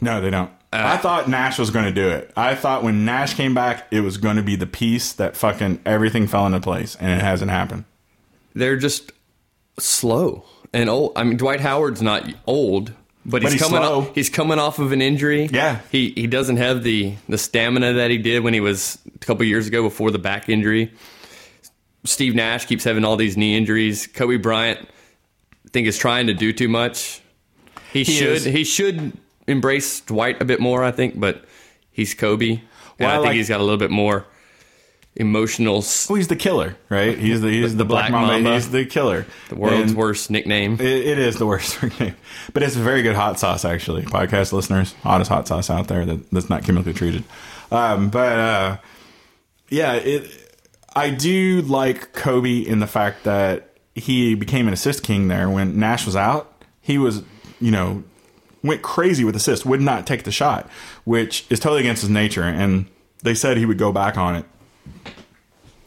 No, 0.00 0.20
they 0.20 0.30
don't. 0.30 0.50
I 0.72 0.98
thought 0.98 1.28
Nash 1.28 1.58
was 1.58 1.70
going 1.70 1.86
to 1.86 1.92
do 1.92 2.08
it. 2.10 2.30
I 2.36 2.54
thought 2.54 2.82
when 2.82 3.04
Nash 3.04 3.34
came 3.34 3.54
back, 3.54 3.86
it 3.90 4.00
was 4.00 4.18
going 4.18 4.36
to 4.36 4.42
be 4.42 4.54
the 4.56 4.66
piece 4.66 5.12
that 5.14 5.36
fucking 5.36 5.80
everything 5.86 6.26
fell 6.26 6.46
into 6.46 6.60
place, 6.60 6.96
and 6.96 7.10
it 7.10 7.22
hasn't 7.22 7.50
happened. 7.50 7.84
They're 8.54 8.76
just 8.76 9.12
slow 9.78 10.44
and 10.72 10.90
old. 10.90 11.12
I 11.16 11.24
mean, 11.24 11.38
Dwight 11.38 11.60
Howard's 11.60 12.02
not 12.02 12.28
old, 12.46 12.92
but 13.24 13.42
he's, 13.42 13.52
he's 13.52 13.62
coming. 13.62 13.80
slow. 13.80 14.00
Off, 14.00 14.14
he's 14.14 14.28
coming 14.28 14.58
off 14.58 14.78
of 14.78 14.92
an 14.92 15.00
injury. 15.00 15.46
Yeah. 15.46 15.80
he 15.90 16.10
he 16.10 16.26
doesn't 16.26 16.56
have 16.58 16.82
the 16.82 17.14
the 17.28 17.38
stamina 17.38 17.94
that 17.94 18.10
he 18.10 18.18
did 18.18 18.42
when 18.42 18.52
he 18.52 18.60
was 18.60 18.98
a 19.14 19.18
couple 19.18 19.44
years 19.44 19.66
ago 19.66 19.82
before 19.82 20.10
the 20.10 20.18
back 20.18 20.48
injury. 20.48 20.92
Steve 22.04 22.34
Nash 22.34 22.66
keeps 22.66 22.84
having 22.84 23.04
all 23.04 23.16
these 23.16 23.36
knee 23.36 23.56
injuries. 23.56 24.06
Kobe 24.06 24.36
Bryant, 24.36 24.80
I 24.80 25.68
think, 25.70 25.86
is 25.86 25.98
trying 25.98 26.28
to 26.28 26.34
do 26.34 26.52
too 26.52 26.68
much. 26.68 27.20
He, 27.92 28.04
should 28.04 28.28
is. 28.28 28.44
he 28.44 28.64
should 28.64 29.16
embrace 29.48 30.00
Dwight 30.00 30.40
a 30.40 30.44
bit 30.44 30.60
more, 30.60 30.84
I 30.84 30.90
think, 30.92 31.18
but 31.18 31.44
he's 31.90 32.14
Kobe, 32.14 32.50
and 32.50 32.60
Well, 33.00 33.08
I 33.08 33.12
I 33.12 33.16
think 33.16 33.26
like- 33.26 33.36
he's 33.36 33.48
got 33.48 33.60
a 33.60 33.62
little 33.64 33.78
bit 33.78 33.90
more 33.90 34.26
emotional. 35.16 35.78
s- 35.78 36.08
Well, 36.08 36.16
he's 36.16 36.28
the 36.28 36.36
killer, 36.36 36.76
right? 36.88 37.18
He's 37.18 37.40
the 37.40 37.48
he's 37.50 37.74
the, 37.76 37.84
Black, 37.84 38.10
Black 38.10 38.12
Mamba. 38.12 38.34
Mamba. 38.34 38.54
He's 38.54 38.70
the 38.70 38.84
killer. 38.84 39.26
The 39.48 39.56
world's 39.56 39.90
And 39.90 39.96
worst 39.96 40.30
nickname. 40.30 40.74
It, 40.74 40.80
it 40.82 41.18
is 41.18 41.36
the 41.36 41.46
worst 41.46 41.82
nickname, 41.82 42.14
but 42.52 42.62
it's 42.62 42.76
a 42.76 42.80
very 42.80 43.02
good 43.02 43.16
hot 43.16 43.38
sauce. 43.38 43.64
Actually, 43.64 44.02
podcast 44.02 44.52
listeners, 44.52 44.94
hottest 45.02 45.28
hot 45.30 45.48
sauce 45.48 45.70
out 45.70 45.88
there 45.88 46.04
that, 46.04 46.30
that's 46.30 46.48
not 46.48 46.62
chemically 46.64 46.92
treated. 46.92 47.24
Um, 47.72 48.10
but 48.10 48.38
uh, 48.38 48.76
yeah, 49.70 49.94
it. 49.94 50.44
I 50.94 51.10
do 51.10 51.62
like 51.62 52.12
Kobe 52.12 52.58
in 52.60 52.80
the 52.80 52.86
fact 52.86 53.24
that 53.24 53.70
he 53.94 54.34
became 54.34 54.66
an 54.68 54.72
assist 54.72 55.02
king 55.02 55.28
there 55.28 55.48
when 55.50 55.78
Nash 55.78 56.06
was 56.06 56.16
out. 56.16 56.64
He 56.80 56.96
was, 56.98 57.22
you 57.60 57.70
know, 57.70 58.02
went 58.62 58.82
crazy 58.82 59.24
with 59.24 59.36
assists, 59.36 59.64
would 59.64 59.80
not 59.80 60.06
take 60.06 60.24
the 60.24 60.32
shot, 60.32 60.68
which 61.04 61.46
is 61.50 61.60
totally 61.60 61.80
against 61.80 62.02
his 62.02 62.10
nature. 62.10 62.42
And 62.42 62.86
they 63.22 63.34
said 63.34 63.56
he 63.56 63.66
would 63.66 63.78
go 63.78 63.92
back 63.92 64.16
on 64.16 64.36
it. 64.36 64.44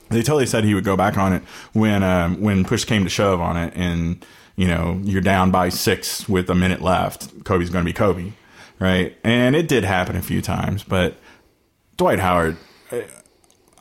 They 0.09 0.21
totally 0.21 0.45
said 0.45 0.63
he 0.63 0.73
would 0.73 0.83
go 0.83 0.97
back 0.97 1.17
on 1.17 1.33
it 1.33 1.43
when 1.71 2.03
um, 2.03 2.41
when 2.41 2.65
push 2.65 2.83
came 2.83 3.05
to 3.05 3.09
shove 3.09 3.39
on 3.39 3.55
it, 3.55 3.73
and 3.75 4.25
you 4.57 4.67
know 4.67 4.99
you're 5.03 5.21
down 5.21 5.51
by 5.51 5.69
six 5.69 6.27
with 6.27 6.49
a 6.49 6.55
minute 6.55 6.81
left. 6.81 7.45
Kobe's 7.45 7.69
going 7.69 7.85
to 7.85 7.89
be 7.89 7.93
Kobe, 7.93 8.33
right? 8.79 9.15
And 9.23 9.55
it 9.55 9.69
did 9.69 9.85
happen 9.85 10.17
a 10.17 10.21
few 10.21 10.41
times, 10.41 10.83
but 10.83 11.15
Dwight 11.95 12.19
Howard, 12.19 12.57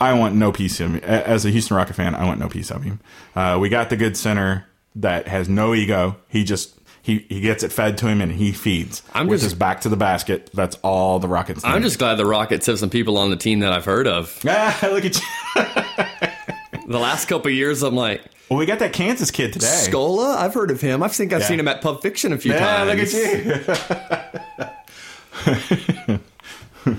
I 0.00 0.14
want 0.14 0.37
no 0.37 0.52
piece 0.52 0.78
of 0.78 0.94
him. 0.94 1.00
As 1.02 1.44
a 1.44 1.50
Houston 1.50 1.76
Rocket 1.76 1.94
fan, 1.94 2.14
I 2.14 2.25
want 2.25 2.38
no 2.38 2.49
piece 2.49 2.70
of 2.70 2.85
him. 2.85 3.00
Uh, 3.35 3.59
we 3.61 3.68
got 3.68 3.90
the 3.90 3.97
good 3.97 4.16
center 4.16 4.66
that 4.94 5.26
has 5.26 5.49
no 5.49 5.75
ego. 5.75 6.16
He 6.28 6.44
just 6.44 6.79
he, 7.02 7.25
he 7.28 7.40
gets 7.40 7.62
it 7.62 7.73
fed 7.73 7.97
to 7.99 8.07
him 8.09 8.21
and 8.21 8.33
he 8.33 8.52
feeds. 8.52 9.02
I'm 9.14 9.26
with 9.26 9.40
just- 9.40 9.52
his 9.52 9.59
back 9.59 9.80
to 9.83 9.88
the 9.88 9.97
basket. 9.97 10.50
That's 10.52 10.76
all 10.83 11.19
the 11.19 11.28
Rockets. 11.28 11.64
I'm 11.64 11.76
need. 11.80 11.87
just 11.87 11.99
glad 11.99 12.16
the 12.16 12.26
Rockets 12.26 12.66
have 12.66 12.78
some 12.78 12.90
people 12.90 13.16
on 13.19 13.30
the 13.30 13.37
team 13.37 13.61
that 13.61 13.73
I've 13.73 13.85
heard 13.87 14.07
of. 14.07 14.38
ah, 14.47 14.78
look 14.90 15.04
at 15.04 15.16
you. 15.21 15.26
The 16.88 16.99
last 16.99 17.26
couple 17.28 17.47
of 17.49 17.54
years, 17.54 17.85
I'm 17.85 17.95
like, 17.95 18.21
Well, 18.49 18.59
we 18.59 18.66
got 18.66 18.80
that 18.80 18.92
Kansas 18.92 19.30
kid 19.30 19.52
today. 19.52 19.66
Scola? 19.66 20.35
I've 20.37 20.52
heard 20.54 20.73
of 20.73 20.80
him. 20.80 21.04
I 21.04 21.09
think 21.09 21.33
I've 21.33 21.42
Yeah. 21.42 21.47
seen 21.47 21.61
him 21.61 21.69
at 21.69 21.83
Pub 21.83 22.02
Fiction 22.02 22.33
a 22.33 22.38
few 22.38 22.52
Yeah, 22.52 22.85
times. 22.85 23.14
look 23.14 23.25
at 25.47 26.19
you. 26.87 26.95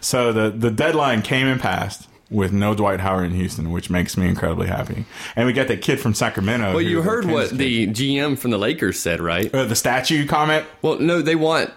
so 0.00 0.32
the 0.32 0.50
the 0.50 0.70
deadline 0.72 1.22
came 1.22 1.46
and 1.46 1.60
passed 1.60 2.08
with 2.32 2.52
no 2.52 2.74
Dwight 2.74 3.00
Howard 3.00 3.26
in 3.26 3.32
Houston, 3.32 3.70
which 3.70 3.90
makes 3.90 4.16
me 4.16 4.28
incredibly 4.28 4.66
happy. 4.66 5.04
And 5.36 5.46
we 5.46 5.52
got 5.52 5.68
that 5.68 5.82
kid 5.82 6.00
from 6.00 6.14
Sacramento. 6.14 6.72
Well, 6.72 6.80
you 6.80 7.02
heard 7.02 7.24
what 7.26 7.50
kid. 7.50 7.58
the 7.58 7.86
GM 7.88 8.38
from 8.38 8.50
the 8.50 8.58
Lakers 8.58 8.98
said, 8.98 9.20
right? 9.20 9.52
uh, 9.54 9.64
the 9.64 9.76
statue 9.76 10.26
comment. 10.26 10.66
Well, 10.80 10.98
no, 10.98 11.22
they 11.22 11.36
want 11.36 11.70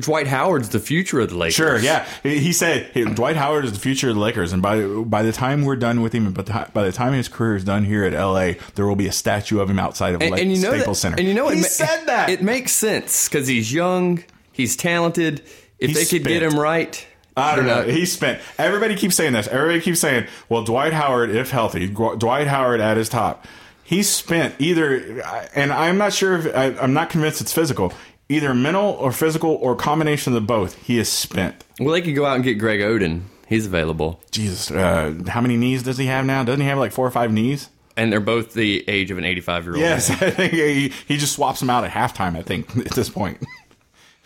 Dwight 0.00 0.26
Howard's 0.26 0.70
the 0.70 0.80
future 0.80 1.20
of 1.20 1.30
the 1.30 1.36
Lakers. 1.36 1.54
Sure, 1.54 1.78
yeah. 1.78 2.06
He 2.22 2.38
he 2.38 2.52
said 2.52 2.90
hey, 2.92 3.04
Dwight 3.04 3.36
Howard 3.36 3.64
is 3.64 3.72
the 3.72 3.78
future 3.78 4.08
of 4.08 4.16
the 4.16 4.20
Lakers, 4.20 4.52
and 4.52 4.60
by 4.60 4.84
by 4.84 5.22
the 5.22 5.32
time 5.32 5.62
we're 5.64 5.76
done 5.76 6.02
with 6.02 6.12
him, 6.12 6.32
but 6.32 6.46
by 6.72 6.82
the 6.84 6.92
time 6.92 7.12
his 7.12 7.28
career 7.28 7.56
is 7.56 7.64
done 7.64 7.84
here 7.84 8.04
at 8.04 8.12
LA, 8.12 8.52
there 8.74 8.86
will 8.86 8.96
be 8.96 9.06
a 9.06 9.12
statue 9.12 9.60
of 9.60 9.70
him 9.70 9.78
outside 9.78 10.14
of 10.14 10.22
And, 10.22 10.32
Lake 10.32 10.42
and 10.42 10.52
you 10.52 10.60
know 10.60 10.70
Staples 10.74 10.98
that, 10.98 11.00
Center. 11.02 11.16
And 11.18 11.28
you 11.28 11.34
know 11.34 11.48
he 11.48 11.60
it 11.60 11.64
said 11.64 12.06
that. 12.06 12.28
it 12.28 12.42
makes 12.42 12.72
sense 12.72 13.28
because 13.28 13.46
he's 13.46 13.72
young, 13.72 14.24
he's 14.52 14.74
talented. 14.76 15.42
If 15.78 15.90
He 15.90 15.94
they 15.94 16.04
could 16.06 16.24
get 16.24 16.42
him 16.42 16.58
right, 16.58 17.06
I 17.36 17.54
don't 17.54 17.66
know. 17.66 17.82
He 17.82 18.06
spent. 18.06 18.40
Everybody 18.58 18.96
keeps 18.96 19.14
saying 19.16 19.34
this. 19.34 19.46
Everybody 19.48 19.80
keeps 19.80 20.00
saying, 20.00 20.26
"Well, 20.48 20.64
Dwight 20.64 20.92
Howard, 20.92 21.30
if 21.30 21.50
healthy, 21.50 21.86
Dwight 21.86 22.46
Howard 22.46 22.80
at 22.80 22.96
his 22.96 23.08
top." 23.08 23.46
He 23.84 24.02
spent 24.02 24.54
either, 24.58 25.20
and 25.54 25.72
I'm 25.72 25.98
not 25.98 26.12
sure 26.12 26.38
if 26.38 26.56
I, 26.56 26.76
I'm 26.80 26.92
not 26.92 27.10
convinced 27.10 27.40
it's 27.40 27.52
physical. 27.52 27.92
Either 28.28 28.52
mental 28.54 28.90
or 28.90 29.12
physical 29.12 29.50
or 29.56 29.76
combination 29.76 30.32
of 30.32 30.42
the 30.42 30.46
both. 30.46 30.74
He 30.82 30.98
is 30.98 31.08
spent. 31.08 31.62
Well, 31.78 31.92
they 31.92 32.02
could 32.02 32.16
go 32.16 32.24
out 32.26 32.34
and 32.34 32.42
get 32.42 32.54
Greg 32.54 32.80
Oden. 32.80 33.22
He's 33.46 33.66
available, 33.66 34.20
Jesus, 34.32 34.72
uh, 34.72 35.14
how 35.28 35.40
many 35.40 35.56
knees 35.56 35.84
does 35.84 35.98
he 35.98 36.06
have 36.06 36.26
now? 36.26 36.42
Doesn't 36.42 36.62
he 36.62 36.66
have 36.66 36.78
like 36.78 36.90
four 36.90 37.06
or 37.06 37.12
five 37.12 37.32
knees? 37.32 37.68
and 37.96 38.12
they're 38.12 38.20
both 38.20 38.52
the 38.52 38.84
age 38.88 39.10
of 39.10 39.18
an 39.18 39.24
85 39.24 39.64
year 39.64 39.72
old. 39.72 39.80
Yes, 39.80 40.10
I 40.22 40.30
think 40.30 40.52
he, 40.52 40.92
he 41.08 41.16
just 41.16 41.34
swaps 41.34 41.60
them 41.60 41.70
out 41.70 41.84
at 41.84 41.90
halftime. 41.90 42.36
I 42.36 42.42
think 42.42 42.76
at 42.86 42.92
this 42.92 43.08
point. 43.08 43.38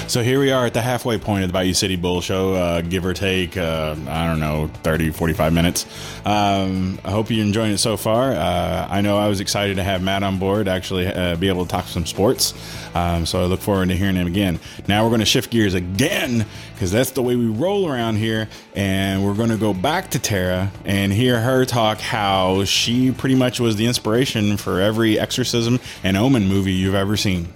So 0.08 0.22
here 0.22 0.40
we 0.40 0.50
are 0.52 0.64
at 0.64 0.72
the 0.72 0.80
halfway 0.80 1.18
point 1.18 1.44
of 1.44 1.50
the 1.50 1.52
Bayou 1.52 1.74
City 1.74 1.94
Bull 1.94 2.22
Show, 2.22 2.54
uh, 2.54 2.80
give 2.80 3.04
or 3.04 3.12
take, 3.12 3.58
uh, 3.58 3.94
I 4.08 4.26
don't 4.26 4.40
know, 4.40 4.70
30, 4.82 5.10
45 5.10 5.52
minutes. 5.52 5.84
Um, 6.24 6.98
I 7.04 7.10
hope 7.10 7.30
you're 7.30 7.44
enjoying 7.44 7.72
it 7.72 7.78
so 7.78 7.98
far. 7.98 8.32
Uh, 8.32 8.88
I 8.88 9.02
know 9.02 9.18
I 9.18 9.28
was 9.28 9.40
excited 9.40 9.76
to 9.76 9.84
have 9.84 10.02
Matt 10.02 10.22
on 10.22 10.38
board, 10.38 10.66
actually 10.66 11.08
uh, 11.08 11.36
be 11.36 11.48
able 11.48 11.66
to 11.66 11.70
talk 11.70 11.88
some 11.88 12.06
sports. 12.06 12.54
Um, 12.94 13.26
so 13.26 13.42
I 13.42 13.44
look 13.44 13.60
forward 13.60 13.90
to 13.90 13.96
hearing 13.96 14.16
him 14.16 14.26
again. 14.26 14.60
Now 14.88 15.04
we're 15.04 15.10
going 15.10 15.20
to 15.20 15.26
shift 15.26 15.50
gears 15.50 15.74
again 15.74 16.46
because 16.72 16.90
that's 16.90 17.10
the 17.10 17.22
way 17.22 17.36
we 17.36 17.44
roll 17.44 17.86
around 17.86 18.16
here. 18.16 18.48
And 18.74 19.22
we're 19.22 19.34
going 19.34 19.50
to 19.50 19.58
go 19.58 19.74
back 19.74 20.12
to 20.12 20.18
Tara 20.18 20.72
and 20.86 21.12
hear 21.12 21.38
her 21.38 21.66
talk 21.66 21.98
how 21.98 22.64
she 22.64 23.12
pretty 23.12 23.34
much 23.34 23.60
was 23.60 23.76
the 23.76 23.84
inspiration 23.84 24.56
for 24.56 24.80
every 24.80 25.18
exorcism 25.18 25.78
and 26.02 26.16
omen 26.16 26.48
movie 26.48 26.72
you've 26.72 26.94
ever 26.94 27.18
seen. 27.18 27.52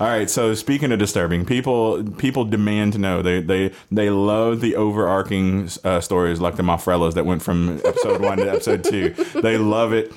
All 0.00 0.06
right. 0.06 0.30
So 0.30 0.54
speaking 0.54 0.92
of 0.92 0.98
disturbing, 0.98 1.44
people 1.44 2.04
people 2.18 2.44
demand 2.44 2.92
to 2.92 2.98
know. 2.98 3.20
They 3.22 3.40
they 3.40 3.72
they 3.90 4.10
love 4.10 4.60
the 4.60 4.76
overarching 4.76 5.68
uh, 5.84 6.00
stories 6.00 6.40
like 6.40 6.56
the 6.56 6.62
Moffrellas 6.62 7.14
that 7.14 7.26
went 7.26 7.42
from 7.42 7.80
episode 7.84 8.20
one 8.20 8.38
to 8.38 8.48
episode 8.50 8.84
two. 8.84 9.10
They 9.40 9.58
love 9.58 9.92
it 9.92 10.12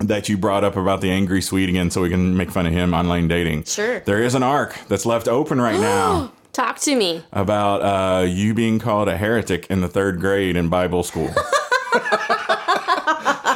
that 0.00 0.28
you 0.28 0.36
brought 0.36 0.64
up 0.64 0.76
about 0.76 1.00
the 1.00 1.10
angry 1.10 1.40
Swede 1.40 1.70
again, 1.70 1.90
so 1.90 2.02
we 2.02 2.10
can 2.10 2.36
make 2.36 2.50
fun 2.50 2.66
of 2.66 2.72
him 2.72 2.92
online 2.92 3.28
dating. 3.28 3.64
Sure. 3.64 4.00
There 4.00 4.22
is 4.22 4.34
an 4.34 4.42
arc 4.42 4.78
that's 4.88 5.06
left 5.06 5.28
open 5.28 5.58
right 5.60 5.80
now 5.80 6.32
Talk 6.52 6.78
to 6.80 6.94
me. 6.94 7.24
about 7.32 7.80
uh, 7.82 8.24
you 8.26 8.52
being 8.52 8.78
called 8.78 9.08
a 9.08 9.16
heretic 9.16 9.66
in 9.70 9.80
the 9.80 9.88
third 9.88 10.20
grade 10.20 10.56
in 10.56 10.68
Bible 10.68 11.02
school. 11.02 11.30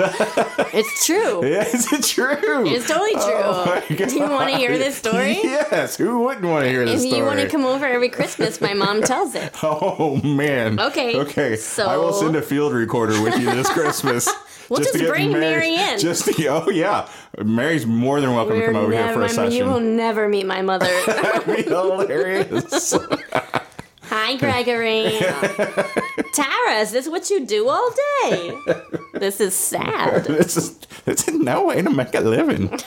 it's 0.72 1.06
true. 1.06 1.42
Is 1.42 1.92
it 1.92 2.02
true? 2.04 2.66
It's 2.66 2.86
totally 2.88 3.12
oh 3.16 3.82
true. 3.88 3.94
Oh 4.02 4.06
Do 4.08 4.14
you 4.16 4.28
want 4.30 4.50
to 4.50 4.56
hear 4.56 4.76
this 4.78 4.96
story? 4.96 5.38
Yes. 5.42 5.96
Who 5.96 6.20
wouldn't 6.20 6.46
want 6.46 6.64
to 6.64 6.70
hear 6.70 6.84
this 6.84 7.02
If 7.02 7.08
story? 7.08 7.18
you 7.20 7.24
want 7.26 7.40
to 7.40 7.48
come 7.48 7.64
over 7.64 7.84
every 7.86 8.08
Christmas, 8.08 8.60
my 8.60 8.74
mom 8.74 9.02
tells 9.02 9.34
it. 9.34 9.52
Oh 9.62 10.16
man. 10.22 10.78
Okay, 10.80 11.16
Okay. 11.16 11.56
so- 11.56 11.86
I 11.86 11.96
will 11.96 12.12
send 12.12 12.36
a 12.36 12.42
field 12.42 12.72
recorder 12.72 13.20
with 13.22 13.38
you 13.38 13.46
this 13.46 13.68
Christmas. 13.70 14.28
We'll 14.68 14.78
just 14.80 14.94
get 14.94 15.08
bring 15.08 15.32
Mary 15.32 15.74
in. 15.74 15.98
Just 15.98 16.26
to, 16.26 16.46
oh 16.46 16.70
yeah, 16.70 17.08
Mary's 17.44 17.86
more 17.86 18.20
than 18.20 18.32
welcome 18.34 18.58
to 18.60 18.66
come 18.66 18.76
over 18.76 18.92
here 18.92 19.12
for 19.12 19.22
a 19.22 19.28
session. 19.28 19.52
you 19.52 19.64
will 19.64 19.80
never 19.80 20.28
meet 20.28 20.46
my 20.46 20.62
mother. 20.62 20.86
That'd 21.06 21.56
be 21.56 21.62
hilarious. 21.62 22.94
Hi, 24.30 24.36
Gregory. 24.36 25.18
Tara, 26.34 26.78
is 26.78 26.92
this 26.92 27.08
what 27.08 27.30
you 27.30 27.44
do 27.44 27.68
all 27.68 27.90
day? 28.22 28.56
This 29.14 29.40
is 29.40 29.56
sad. 29.56 30.24
this 30.26 30.56
is 30.56 30.78
this 31.04 31.26
is 31.26 31.34
no 31.34 31.64
way 31.64 31.82
to 31.82 31.90
make 31.90 32.14
a 32.14 32.20
living. 32.20 32.68
what 32.68 32.86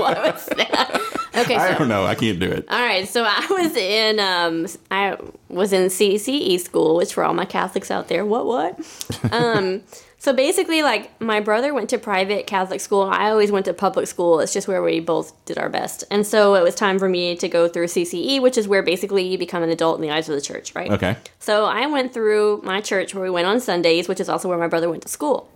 was 0.00 0.46
that? 0.46 1.00
Okay, 1.34 1.56
I 1.56 1.72
so 1.72 1.78
don't 1.80 1.88
know. 1.88 2.06
I 2.06 2.14
can't 2.14 2.38
do 2.38 2.48
it. 2.48 2.66
all 2.70 2.80
right, 2.80 3.08
so 3.08 3.24
I 3.26 3.46
was 3.50 3.74
in 3.74 4.20
um 4.20 4.68
I 4.92 5.16
was 5.48 5.72
in 5.72 5.88
CCE 5.88 6.60
school, 6.60 6.94
which 6.94 7.12
for 7.12 7.24
all 7.24 7.34
my 7.34 7.44
Catholics 7.44 7.90
out 7.90 8.06
there, 8.06 8.24
what 8.24 8.46
what? 8.46 8.78
Um 9.32 9.82
so 10.18 10.32
basically 10.32 10.82
like 10.82 11.20
my 11.20 11.40
brother 11.40 11.74
went 11.74 11.90
to 11.90 11.98
private 11.98 12.46
Catholic 12.46 12.80
school. 12.80 13.02
I 13.02 13.30
always 13.30 13.52
went 13.52 13.66
to 13.66 13.74
public 13.74 14.06
school. 14.06 14.40
It's 14.40 14.52
just 14.52 14.66
where 14.66 14.82
we 14.82 15.00
both 15.00 15.32
did 15.44 15.58
our 15.58 15.68
best. 15.68 16.04
And 16.10 16.26
so 16.26 16.54
it 16.54 16.62
was 16.62 16.74
time 16.74 16.98
for 16.98 17.08
me 17.08 17.36
to 17.36 17.48
go 17.48 17.68
through 17.68 17.86
CCE, 17.86 18.40
which 18.40 18.56
is 18.58 18.66
where 18.66 18.82
basically 18.82 19.26
you 19.26 19.38
become 19.38 19.62
an 19.62 19.70
adult 19.70 19.96
in 19.96 20.02
the 20.02 20.10
eyes 20.10 20.28
of 20.28 20.34
the 20.34 20.40
church, 20.40 20.74
right? 20.74 20.90
Okay. 20.90 21.16
So 21.38 21.66
I 21.66 21.86
went 21.86 22.12
through 22.12 22.62
my 22.64 22.80
church 22.80 23.14
where 23.14 23.24
we 23.24 23.30
went 23.30 23.46
on 23.46 23.60
Sundays, 23.60 24.08
which 24.08 24.20
is 24.20 24.28
also 24.28 24.48
where 24.48 24.58
my 24.58 24.68
brother 24.68 24.88
went 24.88 25.02
to 25.02 25.08
school. 25.08 25.50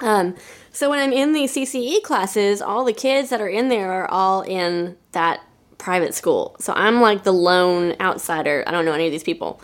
Um, 0.00 0.34
so 0.72 0.90
when 0.90 0.98
I'm 0.98 1.12
in 1.12 1.32
the 1.32 1.44
CCE 1.44 2.02
classes, 2.02 2.60
all 2.60 2.84
the 2.84 2.92
kids 2.92 3.30
that 3.30 3.40
are 3.40 3.48
in 3.48 3.68
there 3.68 3.92
are 3.92 4.10
all 4.10 4.42
in 4.42 4.96
that 5.12 5.40
private 5.78 6.14
school. 6.14 6.56
So 6.58 6.72
I'm 6.74 7.00
like 7.00 7.24
the 7.24 7.32
lone 7.32 7.94
outsider. 8.00 8.64
I 8.66 8.70
don't 8.70 8.84
know 8.84 8.92
any 8.92 9.06
of 9.06 9.12
these 9.12 9.24
people. 9.24 9.60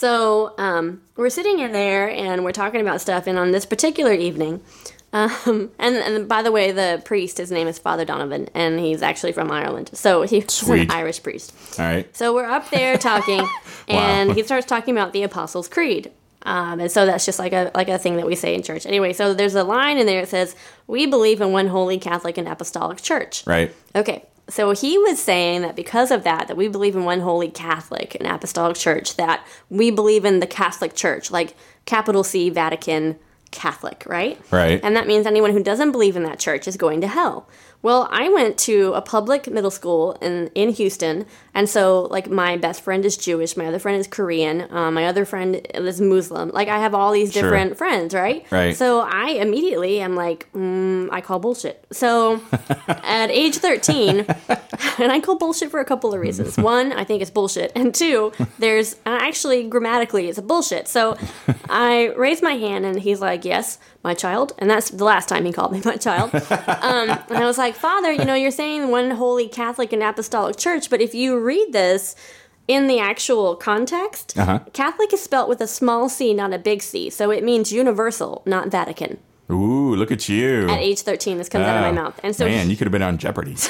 So 0.00 0.54
um, 0.56 1.02
we're 1.14 1.28
sitting 1.28 1.58
in 1.58 1.72
there 1.72 2.08
and 2.08 2.42
we're 2.42 2.52
talking 2.52 2.80
about 2.80 3.02
stuff. 3.02 3.26
And 3.26 3.38
on 3.38 3.50
this 3.50 3.66
particular 3.66 4.14
evening, 4.14 4.62
um, 5.12 5.70
and, 5.78 5.96
and 5.96 6.26
by 6.26 6.42
the 6.42 6.50
way, 6.50 6.72
the 6.72 7.02
priest, 7.04 7.36
his 7.36 7.52
name 7.52 7.68
is 7.68 7.78
Father 7.78 8.06
Donovan, 8.06 8.48
and 8.54 8.80
he's 8.80 9.02
actually 9.02 9.32
from 9.32 9.50
Ireland. 9.50 9.90
So 9.92 10.22
he's 10.22 10.50
Sweet. 10.54 10.84
an 10.84 10.90
Irish 10.90 11.22
priest. 11.22 11.52
All 11.78 11.84
right. 11.84 12.16
So 12.16 12.32
we're 12.32 12.48
up 12.48 12.70
there 12.70 12.96
talking, 12.96 13.46
and 13.88 14.32
he 14.32 14.42
starts 14.42 14.64
talking 14.64 14.96
about 14.96 15.12
the 15.12 15.22
Apostles' 15.22 15.68
Creed. 15.68 16.10
Um, 16.44 16.80
and 16.80 16.90
so 16.90 17.04
that's 17.04 17.26
just 17.26 17.38
like 17.38 17.52
a 17.52 17.70
like 17.74 17.90
a 17.90 17.98
thing 17.98 18.16
that 18.16 18.26
we 18.26 18.34
say 18.34 18.54
in 18.54 18.62
church. 18.62 18.86
Anyway, 18.86 19.12
so 19.12 19.34
there's 19.34 19.54
a 19.54 19.64
line 19.64 19.98
in 19.98 20.06
there 20.06 20.22
that 20.22 20.28
says, 20.28 20.56
"We 20.86 21.04
believe 21.04 21.42
in 21.42 21.52
one 21.52 21.66
holy 21.66 21.98
Catholic 21.98 22.38
and 22.38 22.48
Apostolic 22.48 23.02
Church." 23.02 23.46
Right. 23.46 23.74
Okay, 23.94 24.24
so 24.52 24.72
he 24.72 24.98
was 24.98 25.20
saying 25.20 25.62
that 25.62 25.76
because 25.76 26.10
of 26.10 26.24
that, 26.24 26.48
that 26.48 26.56
we 26.56 26.68
believe 26.68 26.96
in 26.96 27.04
one 27.04 27.20
holy 27.20 27.50
Catholic 27.50 28.14
and 28.14 28.26
Apostolic 28.26 28.76
Church, 28.76 29.16
that 29.16 29.46
we 29.68 29.90
believe 29.90 30.24
in 30.24 30.40
the 30.40 30.46
Catholic 30.46 30.94
Church, 30.94 31.30
like 31.30 31.54
capital 31.84 32.24
C 32.24 32.50
Vatican 32.50 33.18
Catholic, 33.50 34.04
right? 34.06 34.40
Right. 34.50 34.80
And 34.82 34.96
that 34.96 35.06
means 35.06 35.26
anyone 35.26 35.52
who 35.52 35.62
doesn't 35.62 35.92
believe 35.92 36.16
in 36.16 36.22
that 36.22 36.38
church 36.38 36.68
is 36.68 36.76
going 36.76 37.00
to 37.00 37.08
hell. 37.08 37.48
Well, 37.82 38.08
I 38.10 38.28
went 38.28 38.58
to 38.58 38.92
a 38.92 39.00
public 39.00 39.46
middle 39.50 39.70
school 39.70 40.12
in 40.20 40.50
in 40.54 40.68
Houston, 40.70 41.24
and 41.54 41.66
so 41.68 42.02
like 42.10 42.28
my 42.28 42.56
best 42.58 42.82
friend 42.82 43.04
is 43.06 43.16
Jewish, 43.16 43.56
my 43.56 43.66
other 43.66 43.78
friend 43.78 43.98
is 43.98 44.06
Korean, 44.06 44.66
um, 44.70 44.94
my 44.94 45.06
other 45.06 45.24
friend 45.24 45.66
is 45.74 45.98
Muslim. 46.00 46.50
Like 46.50 46.68
I 46.68 46.78
have 46.78 46.94
all 46.94 47.12
these 47.12 47.32
Sure. 47.32 47.42
different 47.42 47.78
friends, 47.78 48.12
right? 48.14 48.44
Right. 48.50 48.76
So 48.76 49.00
I 49.00 49.30
immediately 49.30 50.00
am 50.00 50.14
like, 50.14 50.46
mm, 50.52 51.08
I 51.10 51.22
call 51.22 51.38
bullshit. 51.38 51.86
So 51.90 52.40
at 52.88 53.30
age 53.30 53.56
thirteen, 53.56 54.26
and 54.98 55.10
I 55.10 55.20
call 55.20 55.36
bullshit 55.38 55.70
for 55.70 55.80
a 55.80 55.84
couple 55.86 56.12
of 56.12 56.20
reasons. 56.20 56.58
One, 56.74 56.92
I 56.92 57.04
think 57.04 57.22
it's 57.22 57.30
bullshit, 57.30 57.72
and 57.74 57.94
two, 57.94 58.32
there's 58.58 58.94
uh, 59.06 59.18
actually 59.22 59.66
grammatically 59.68 60.28
it's 60.28 60.38
a 60.38 60.42
bullshit. 60.42 60.86
So 60.86 61.16
I 61.70 62.12
raise 62.16 62.42
my 62.42 62.54
hand, 62.54 62.84
and 62.84 63.00
he's 63.00 63.20
like, 63.22 63.46
"Yes, 63.46 63.78
my 64.04 64.12
child," 64.12 64.52
and 64.58 64.68
that's 64.68 64.90
the 64.90 65.04
last 65.04 65.28
time 65.30 65.46
he 65.46 65.52
called 65.52 65.72
me 65.72 65.80
my 65.82 65.96
child. 65.96 66.34
Um, 66.34 67.08
and 67.30 67.38
I 67.38 67.46
was 67.46 67.56
like, 67.56 67.69
"Father, 67.72 68.12
you 68.12 68.24
know, 68.24 68.34
you're 68.34 68.50
saying 68.50 68.90
one 68.90 69.12
holy 69.12 69.48
Catholic 69.48 69.92
and 69.92 70.02
Apostolic 70.02 70.56
Church, 70.56 70.90
but 70.90 71.00
if 71.00 71.14
you 71.14 71.38
read 71.38 71.72
this." 71.72 72.14
In 72.68 72.86
the 72.86 73.00
actual 73.00 73.56
context, 73.56 74.38
Uh-huh. 74.38 74.60
Catholic 74.72 75.12
is 75.12 75.20
spelt 75.20 75.48
with 75.48 75.60
a 75.60 75.66
small 75.66 76.08
c, 76.08 76.32
not 76.32 76.52
a 76.52 76.58
big 76.58 76.82
c. 76.82 77.10
So 77.10 77.32
it 77.32 77.42
means 77.42 77.72
universal, 77.72 78.42
not 78.46 78.68
Vatican. 78.68 79.18
Ooh, 79.50 79.96
look 79.96 80.12
at 80.12 80.28
you. 80.28 80.68
At 80.68 80.78
age 80.78 81.00
13, 81.00 81.36
this 81.38 81.48
comes 81.48 81.64
out 81.66 81.78
of 81.78 81.82
my 81.82 81.90
mouth. 81.90 82.20
And 82.22 82.36
so 82.36 82.44
man, 82.46 82.70
you 82.70 82.76
could 82.76 82.86
have 82.86 82.92
been 82.92 83.02
on 83.02 83.18
Jeopardy. 83.18 83.56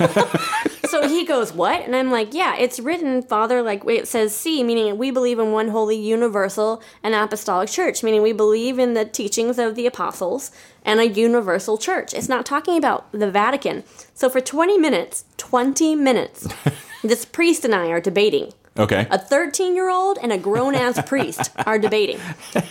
so 0.90 1.08
he 1.08 1.24
goes, 1.24 1.52
What? 1.52 1.82
And 1.82 1.94
I'm 1.94 2.10
like, 2.10 2.34
Yeah, 2.34 2.56
it's 2.56 2.80
written, 2.80 3.22
Father, 3.22 3.62
like 3.62 3.84
it 3.86 4.08
says 4.08 4.34
C, 4.34 4.62
meaning 4.62 4.98
we 4.98 5.10
believe 5.10 5.38
in 5.38 5.52
one 5.52 5.68
holy, 5.68 5.96
universal, 5.96 6.82
and 7.02 7.14
apostolic 7.14 7.68
church, 7.68 8.02
meaning 8.02 8.22
we 8.22 8.32
believe 8.32 8.78
in 8.78 8.94
the 8.94 9.04
teachings 9.04 9.58
of 9.58 9.74
the 9.74 9.86
apostles 9.86 10.50
and 10.84 11.00
a 11.00 11.08
universal 11.08 11.78
church. 11.78 12.12
It's 12.12 12.28
not 12.28 12.44
talking 12.44 12.76
about 12.76 13.10
the 13.12 13.30
Vatican. 13.30 13.84
So 14.14 14.28
for 14.28 14.40
20 14.40 14.78
minutes, 14.78 15.24
20 15.36 15.94
minutes, 15.94 16.48
this 17.02 17.24
priest 17.24 17.64
and 17.64 17.74
I 17.74 17.88
are 17.88 18.00
debating. 18.00 18.52
Okay. 18.78 19.06
A 19.10 19.18
13 19.18 19.74
year 19.74 19.90
old 19.90 20.18
and 20.22 20.32
a 20.32 20.38
grown 20.38 20.74
ass 20.74 21.00
priest 21.06 21.50
are 21.66 21.78
debating. 21.78 22.18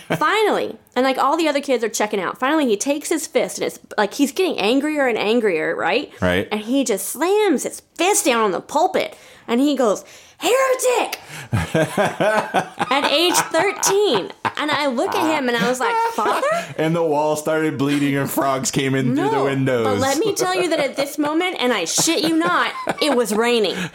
Finally, 0.08 0.76
and 0.96 1.04
like 1.04 1.18
all 1.18 1.36
the 1.36 1.48
other 1.48 1.60
kids 1.60 1.84
are 1.84 1.88
checking 1.88 2.20
out, 2.20 2.38
finally 2.38 2.66
he 2.66 2.76
takes 2.76 3.08
his 3.08 3.26
fist 3.26 3.58
and 3.58 3.66
it's 3.66 3.78
like 3.98 4.14
he's 4.14 4.32
getting 4.32 4.58
angrier 4.58 5.06
and 5.06 5.18
angrier, 5.18 5.76
right? 5.76 6.10
Right. 6.20 6.48
And 6.50 6.62
he 6.62 6.84
just 6.84 7.08
slams 7.08 7.64
his 7.64 7.80
fist 7.96 8.24
down 8.24 8.42
on 8.42 8.50
the 8.52 8.60
pulpit 8.60 9.16
and 9.46 9.60
he 9.60 9.76
goes, 9.76 10.04
Heretic! 10.38 11.20
At 11.52 13.10
age 13.10 13.34
13. 13.34 14.32
And 14.60 14.70
I 14.70 14.86
look 14.86 15.14
at 15.14 15.38
him 15.38 15.48
and 15.48 15.56
I 15.56 15.68
was 15.68 15.80
like, 15.80 15.96
Father? 16.12 16.46
and 16.76 16.94
the 16.94 17.02
wall 17.02 17.34
started 17.34 17.78
bleeding 17.78 18.14
and 18.16 18.30
frogs 18.30 18.70
came 18.70 18.94
in 18.94 19.16
through 19.16 19.30
the 19.30 19.42
windows. 19.42 19.86
But 19.86 19.98
let 19.98 20.18
me 20.18 20.34
tell 20.34 20.54
you 20.54 20.68
that 20.68 20.80
at 20.80 20.96
this 20.96 21.16
moment, 21.16 21.56
and 21.58 21.72
I 21.72 21.86
shit 21.86 22.22
you 22.24 22.36
not, 22.36 22.72
it 23.00 23.16
was 23.16 23.34
raining. 23.34 23.76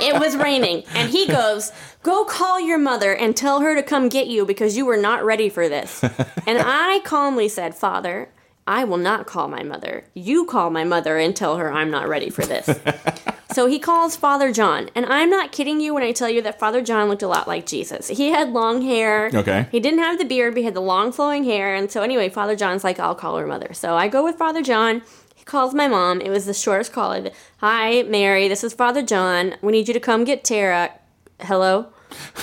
It 0.00 0.18
was 0.18 0.36
raining. 0.36 0.84
And 0.94 1.10
he 1.10 1.26
goes, 1.26 1.70
Go 2.02 2.24
call 2.24 2.58
your 2.60 2.78
mother 2.78 3.14
and 3.14 3.36
tell 3.36 3.60
her 3.60 3.74
to 3.76 3.82
come 3.82 4.08
get 4.08 4.26
you 4.26 4.44
because 4.44 4.76
you 4.76 4.84
were 4.84 4.96
not 4.96 5.24
ready 5.24 5.48
for 5.48 5.68
this. 5.68 6.02
And 6.02 6.58
I 6.58 7.00
calmly 7.04 7.48
said, 7.48 7.74
Father, 7.74 8.28
I 8.66 8.84
will 8.84 8.96
not 8.96 9.26
call 9.26 9.48
my 9.48 9.62
mother. 9.62 10.04
You 10.14 10.44
call 10.46 10.70
my 10.70 10.84
mother 10.84 11.18
and 11.18 11.34
tell 11.36 11.56
her 11.56 11.72
I'm 11.72 11.90
not 11.90 12.08
ready 12.08 12.30
for 12.30 12.44
this. 12.44 12.68
So 13.54 13.66
he 13.66 13.78
calls 13.78 14.16
Father 14.16 14.52
John, 14.52 14.90
and 14.94 15.04
I'm 15.06 15.28
not 15.30 15.52
kidding 15.52 15.80
you 15.80 15.94
when 15.94 16.02
I 16.02 16.12
tell 16.12 16.28
you 16.28 16.40
that 16.42 16.58
Father 16.58 16.80
John 16.82 17.08
looked 17.08 17.22
a 17.22 17.28
lot 17.28 17.46
like 17.46 17.66
Jesus. 17.66 18.08
He 18.08 18.30
had 18.30 18.50
long 18.50 18.82
hair. 18.82 19.30
Okay. 19.32 19.66
He 19.70 19.80
didn't 19.80 20.00
have 20.00 20.18
the 20.18 20.24
beard, 20.24 20.54
but 20.54 20.58
he 20.60 20.64
had 20.64 20.74
the 20.74 20.80
long 20.80 21.12
flowing 21.12 21.44
hair. 21.44 21.74
And 21.74 21.90
so 21.90 22.02
anyway, 22.02 22.28
Father 22.28 22.56
John's 22.56 22.84
like, 22.84 22.98
I'll 22.98 23.14
call 23.14 23.36
her 23.36 23.46
mother. 23.46 23.72
So 23.74 23.94
I 23.96 24.08
go 24.08 24.24
with 24.24 24.36
Father 24.36 24.62
John. 24.62 25.02
He 25.34 25.44
calls 25.44 25.74
my 25.74 25.88
mom. 25.88 26.20
It 26.20 26.30
was 26.30 26.46
the 26.46 26.54
shortest 26.54 26.92
call. 26.92 27.10
I've- 27.12 27.30
Hi, 27.58 28.02
Mary. 28.02 28.48
This 28.48 28.62
is 28.64 28.72
Father 28.74 29.02
John. 29.02 29.54
We 29.60 29.72
need 29.72 29.88
you 29.88 29.94
to 29.94 30.00
come 30.00 30.24
get 30.24 30.44
Tara. 30.44 30.90
Hello. 31.40 31.86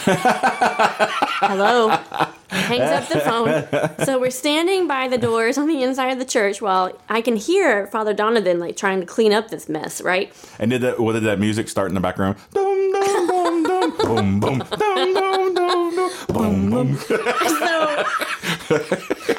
Hello. 1.42 2.30
Hangs 2.50 2.82
up 2.92 3.08
the 3.10 3.20
phone. 3.20 4.06
So 4.06 4.20
we're 4.20 4.32
standing 4.32 4.88
by 4.88 5.08
the 5.08 5.18
doors 5.18 5.58
on 5.58 5.68
the 5.68 5.84
inside 5.84 6.10
of 6.12 6.20
the 6.20 6.26
church 6.26 6.62
while 6.62 6.92
I 7.08 7.22
can 7.22 7.36
hear 7.36 7.88
Father 7.88 8.14
Donovan 8.14 8.60
like 8.60 8.76
trying 8.76 9.00
to 9.02 9.06
clean 9.06 9.34
up 9.34 9.50
this 9.50 9.70
mess, 9.70 10.02
right? 10.02 10.34
and 10.60 10.72
did 10.72 10.82
that? 10.82 11.00
What 11.00 11.14
did 11.14 11.24
that 11.24 11.40
music 11.40 11.70
start 11.70 11.90
in 11.90 11.96
the 11.96 12.02
background? 12.02 12.38
Dum 12.54 12.92
dum 12.92 13.28
dum 13.28 13.64
dum 13.64 13.98
boom 13.98 14.40
boom 14.40 14.60
dum 14.60 15.14
dum 15.14 15.54
dum 15.54 15.96
dum 15.96 16.12
boom 16.30 16.70
boom. 16.70 16.98
So 18.70 18.76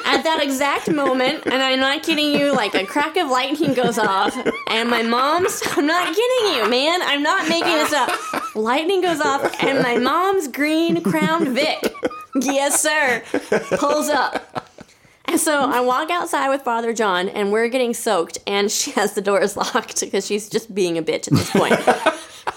at 0.05 0.23
that 0.23 0.39
exact 0.41 0.89
moment, 0.91 1.45
and 1.45 1.61
I'm 1.61 1.79
not 1.79 2.03
kidding 2.03 2.33
you, 2.33 2.53
like 2.53 2.75
a 2.75 2.85
crack 2.85 3.17
of 3.17 3.29
lightning 3.29 3.73
goes 3.73 3.97
off, 3.97 4.35
and 4.69 4.89
my 4.89 5.01
mom's 5.03 5.61
I'm 5.77 5.85
not 5.87 6.07
kidding 6.15 6.55
you, 6.55 6.69
man. 6.69 7.01
I'm 7.01 7.23
not 7.23 7.47
making 7.47 7.71
this 7.71 7.93
up. 7.93 8.55
Lightning 8.55 9.01
goes 9.01 9.21
off, 9.21 9.63
and 9.63 9.81
my 9.81 9.97
mom's 9.97 10.47
green 10.49 11.01
crown 11.01 11.53
Vic, 11.53 11.81
yes 12.35 12.81
sir, 12.81 13.23
pulls 13.77 14.09
up. 14.09 14.69
And 15.25 15.39
so 15.39 15.61
I 15.61 15.79
walk 15.79 16.09
outside 16.09 16.49
with 16.49 16.61
Father 16.61 16.93
John, 16.93 17.29
and 17.29 17.51
we're 17.51 17.69
getting 17.69 17.93
soaked, 17.93 18.37
and 18.45 18.69
she 18.71 18.91
has 18.91 19.13
the 19.13 19.21
doors 19.21 19.55
locked 19.57 20.01
because 20.01 20.25
she's 20.25 20.49
just 20.49 20.73
being 20.73 20.97
a 20.97 21.01
bitch 21.03 21.27
at 21.27 21.33
this 21.33 21.49
point. 21.51 21.79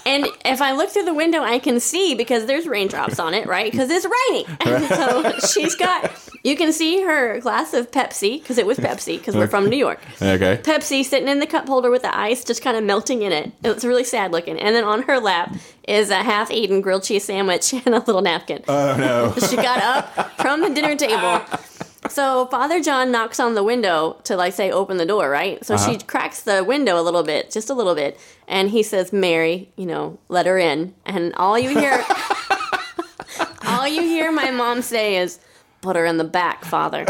And 0.05 0.27
if 0.43 0.61
I 0.61 0.73
look 0.73 0.89
through 0.89 1.05
the 1.05 1.13
window, 1.13 1.41
I 1.41 1.59
can 1.59 1.79
see 1.79 2.15
because 2.15 2.45
there's 2.45 2.67
raindrops 2.67 3.19
on 3.19 3.33
it, 3.33 3.47
right? 3.47 3.71
Because 3.71 3.89
it's 3.89 4.05
raining. 4.05 4.45
And 4.65 4.87
so 4.87 5.39
she's 5.47 5.75
got, 5.75 6.11
you 6.43 6.55
can 6.55 6.73
see 6.73 7.01
her 7.03 7.39
glass 7.39 7.73
of 7.73 7.91
Pepsi, 7.91 8.39
because 8.41 8.57
it 8.57 8.65
was 8.65 8.77
Pepsi, 8.77 9.17
because 9.17 9.35
we're 9.35 9.47
from 9.47 9.69
New 9.69 9.77
York. 9.77 10.01
Okay. 10.21 10.59
Pepsi 10.63 11.03
sitting 11.03 11.27
in 11.27 11.39
the 11.39 11.47
cup 11.47 11.67
holder 11.67 11.89
with 11.89 12.01
the 12.01 12.15
ice 12.15 12.43
just 12.43 12.61
kind 12.61 12.75
of 12.75 12.83
melting 12.83 13.21
in 13.21 13.31
it. 13.31 13.51
It's 13.63 13.85
really 13.85 14.03
sad 14.03 14.31
looking. 14.31 14.59
And 14.59 14.75
then 14.75 14.83
on 14.83 15.03
her 15.03 15.19
lap 15.19 15.55
is 15.87 16.09
a 16.09 16.23
half 16.23 16.51
eaten 16.51 16.81
grilled 16.81 17.03
cheese 17.03 17.23
sandwich 17.25 17.73
and 17.85 17.95
a 17.95 17.99
little 17.99 18.21
napkin. 18.21 18.63
Oh 18.67 18.95
no. 18.97 19.33
She 19.47 19.55
got 19.55 19.81
up 19.81 20.31
from 20.41 20.61
the 20.61 20.69
dinner 20.69 20.95
table. 20.95 21.41
So 22.09 22.45
Father 22.47 22.81
John 22.81 23.11
knocks 23.11 23.39
on 23.39 23.55
the 23.55 23.63
window 23.63 24.19
to 24.23 24.35
like 24.35 24.53
say 24.53 24.71
open 24.71 24.97
the 24.97 25.05
door, 25.05 25.29
right? 25.29 25.63
So 25.65 25.77
she 25.77 25.95
uh-huh. 25.95 26.05
cracks 26.07 26.41
the 26.41 26.63
window 26.63 26.99
a 26.99 27.03
little 27.03 27.23
bit, 27.23 27.51
just 27.51 27.69
a 27.69 27.73
little 27.73 27.95
bit, 27.95 28.19
and 28.47 28.69
he 28.69 28.83
says, 28.83 29.11
"Mary, 29.11 29.69
you 29.75 29.85
know, 29.85 30.19
let 30.29 30.45
her 30.45 30.57
in." 30.57 30.93
And 31.05 31.33
all 31.35 31.57
you 31.57 31.69
hear, 31.69 32.03
all 33.65 33.87
you 33.87 34.01
hear 34.01 34.31
my 34.31 34.51
mom 34.51 34.81
say 34.81 35.17
is, 35.17 35.39
"Put 35.81 35.95
her 35.95 36.05
in 36.05 36.17
the 36.17 36.23
back, 36.23 36.63
Father." 36.65 36.99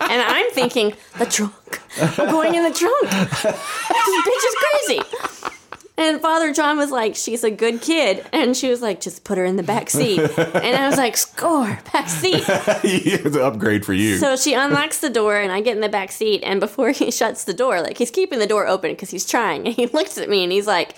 and 0.00 0.22
I'm 0.22 0.50
thinking, 0.50 0.94
the 1.18 1.26
trunk. 1.26 1.80
I'm 1.98 2.30
going 2.30 2.54
in 2.54 2.62
the 2.62 2.72
trunk. 2.72 3.10
This 3.10 4.26
bitch 4.26 4.44
is 4.46 4.56
crazy. 4.64 5.55
And 5.98 6.20
Father 6.20 6.52
John 6.52 6.76
was 6.76 6.90
like, 6.90 7.16
"She's 7.16 7.42
a 7.42 7.50
good 7.50 7.80
kid," 7.80 8.26
and 8.32 8.54
she 8.54 8.68
was 8.68 8.82
like, 8.82 9.00
"Just 9.00 9.24
put 9.24 9.38
her 9.38 9.44
in 9.44 9.56
the 9.56 9.62
back 9.62 9.88
seat." 9.88 10.20
And 10.20 10.76
I 10.76 10.88
was 10.88 10.98
like, 10.98 11.16
"Score, 11.16 11.78
back 11.92 12.08
seat." 12.08 12.44
it's 12.48 13.36
an 13.36 13.42
upgrade 13.42 13.86
for 13.86 13.94
you. 13.94 14.18
So 14.18 14.36
she 14.36 14.52
unlocks 14.52 15.00
the 15.00 15.08
door, 15.08 15.36
and 15.36 15.50
I 15.50 15.62
get 15.62 15.74
in 15.74 15.80
the 15.80 15.88
back 15.88 16.12
seat. 16.12 16.42
And 16.44 16.60
before 16.60 16.90
he 16.92 17.10
shuts 17.10 17.44
the 17.44 17.54
door, 17.54 17.80
like 17.80 17.96
he's 17.96 18.10
keeping 18.10 18.38
the 18.38 18.46
door 18.46 18.66
open 18.66 18.92
because 18.92 19.10
he's 19.10 19.26
trying, 19.26 19.66
and 19.66 19.74
he 19.74 19.86
looks 19.92 20.18
at 20.18 20.28
me 20.28 20.42
and 20.42 20.52
he's 20.52 20.66
like, 20.66 20.94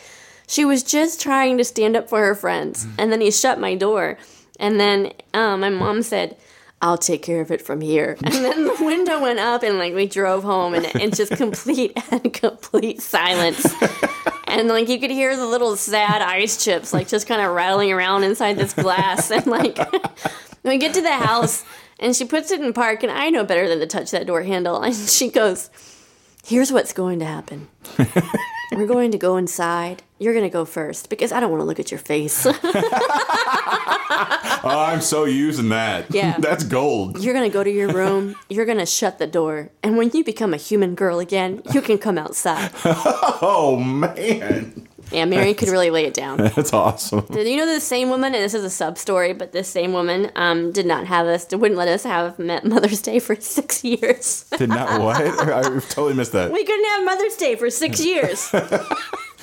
"She 0.49 0.65
was 0.65 0.83
just 0.83 1.21
trying 1.21 1.59
to 1.59 1.65
stand 1.65 1.97
up 1.97 2.09
for 2.09 2.19
her 2.25 2.35
friends." 2.35 2.87
And 2.99 3.13
then 3.13 3.21
he 3.21 3.31
shut 3.31 3.61
my 3.61 3.77
door, 3.77 4.19
and 4.59 4.81
then 4.81 5.13
um, 5.33 5.61
my 5.61 5.71
mom 5.71 6.03
said. 6.03 6.37
I'll 6.81 6.99
take 6.99 7.23
care 7.23 7.41
of 7.41 7.51
it 7.51 7.61
from 7.61 7.81
here. 7.81 8.17
And 8.25 8.45
then 8.45 8.65
the 8.65 8.85
window 8.85 9.21
went 9.21 9.39
up 9.39 9.63
and 9.63 9.79
like 9.79 9.95
we 9.95 10.07
drove 10.07 10.45
home 10.45 10.75
and 10.75 10.87
it's 10.95 11.17
just 11.17 11.33
complete 11.33 11.93
and 12.11 12.33
complete 12.33 13.01
silence. 13.01 13.67
And 14.47 14.69
like 14.69 14.89
you 14.89 15.01
could 15.01 15.11
hear 15.11 15.37
the 15.37 15.47
little 15.47 15.77
sad 15.77 16.23
ice 16.23 16.63
chips 16.63 16.93
like 16.93 17.09
just 17.09 17.27
kind 17.27 17.41
of 17.43 17.53
rattling 17.55 17.93
around 17.93 18.25
inside 18.25 18.57
this 18.57 18.75
glass. 18.75 19.31
And 19.31 19.47
like 19.47 19.79
we 20.63 20.79
get 20.79 20.95
to 20.95 21.03
the 21.03 21.13
house 21.17 21.65
and 21.99 22.15
she 22.15 22.25
puts 22.25 22.51
it 22.51 22.61
in 22.61 22.73
park 22.73 23.03
and 23.03 23.11
I 23.11 23.31
know 23.31 23.45
better 23.45 23.69
than 23.69 23.81
to 23.81 23.87
touch 23.87 24.11
that 24.13 24.27
door 24.27 24.43
handle. 24.43 24.81
And 24.83 24.95
she 24.95 25.31
goes, 25.31 25.71
Here's 26.47 26.73
what's 26.73 26.93
going 26.93 27.19
to 27.19 27.27
happen. 27.27 27.69
We're 28.73 28.87
going 28.87 29.11
to 29.13 29.19
go 29.19 29.37
inside. 29.37 30.03
You're 30.19 30.35
going 30.35 30.45
to 30.45 30.51
go 30.51 30.65
first 30.65 31.09
because 31.11 31.33
I 31.33 31.41
don't 31.41 31.51
want 31.51 31.61
to 31.63 31.65
look 31.65 31.81
at 31.81 31.91
your 31.91 32.01
face. 32.01 32.45
oh, 34.65 34.85
I'm 34.89 35.01
so 35.01 35.25
using 35.25 35.71
that. 35.71 36.07
Yeah. 36.13 36.37
That's 36.41 36.65
gold. 36.65 37.23
You're 37.23 37.35
going 37.35 37.49
to 37.49 37.53
go 37.53 37.65
to 37.65 37.71
your 37.71 37.93
room. 37.93 38.37
You're 38.49 38.67
going 38.67 38.79
to 38.79 38.87
shut 38.87 39.19
the 39.19 39.27
door. 39.27 39.71
And 39.83 39.97
when 39.97 40.11
you 40.13 40.25
become 40.25 40.53
a 40.53 40.59
human 40.59 40.95
girl 40.95 41.19
again, 41.19 41.63
you 41.73 41.81
can 41.81 41.99
come 41.99 42.19
outside. 42.19 42.73
Oh, 43.41 43.77
man. 43.77 44.88
Yeah, 45.11 45.25
Mary 45.25 45.55
could 45.55 45.69
really 45.69 45.91
lay 45.91 46.05
it 46.05 46.15
down. 46.15 46.37
That's 46.57 46.73
awesome. 46.73 47.27
Did 47.31 47.47
you 47.49 47.57
know 47.57 47.67
the 47.67 47.81
same 47.81 48.11
woman, 48.11 48.35
and 48.35 48.43
this 48.43 48.55
is 48.55 48.65
a 48.65 48.71
sub 48.71 48.99
story, 48.99 49.33
but 49.33 49.53
this 49.53 49.69
same 49.69 49.93
woman 49.93 50.31
um, 50.37 50.73
did 50.73 50.87
not 50.87 51.07
have 51.07 51.27
us, 51.27 51.47
wouldn't 51.51 51.77
let 51.79 51.89
us 51.89 52.05
have 52.05 52.39
Mother's 52.39 53.03
Day 53.03 53.19
for 53.19 53.35
six 53.41 53.85
years. 53.85 54.45
Did 54.57 54.69
not 54.69 55.01
what? 55.01 55.17
I 55.49 55.63
totally 55.63 56.15
missed 56.15 56.33
that. 56.33 56.53
we 56.53 56.65
couldn't 56.65 56.85
have 56.87 57.05
Mother's 57.05 57.37
Day 57.37 57.57
for 57.57 57.71
six 57.71 58.05
years. 58.05 58.53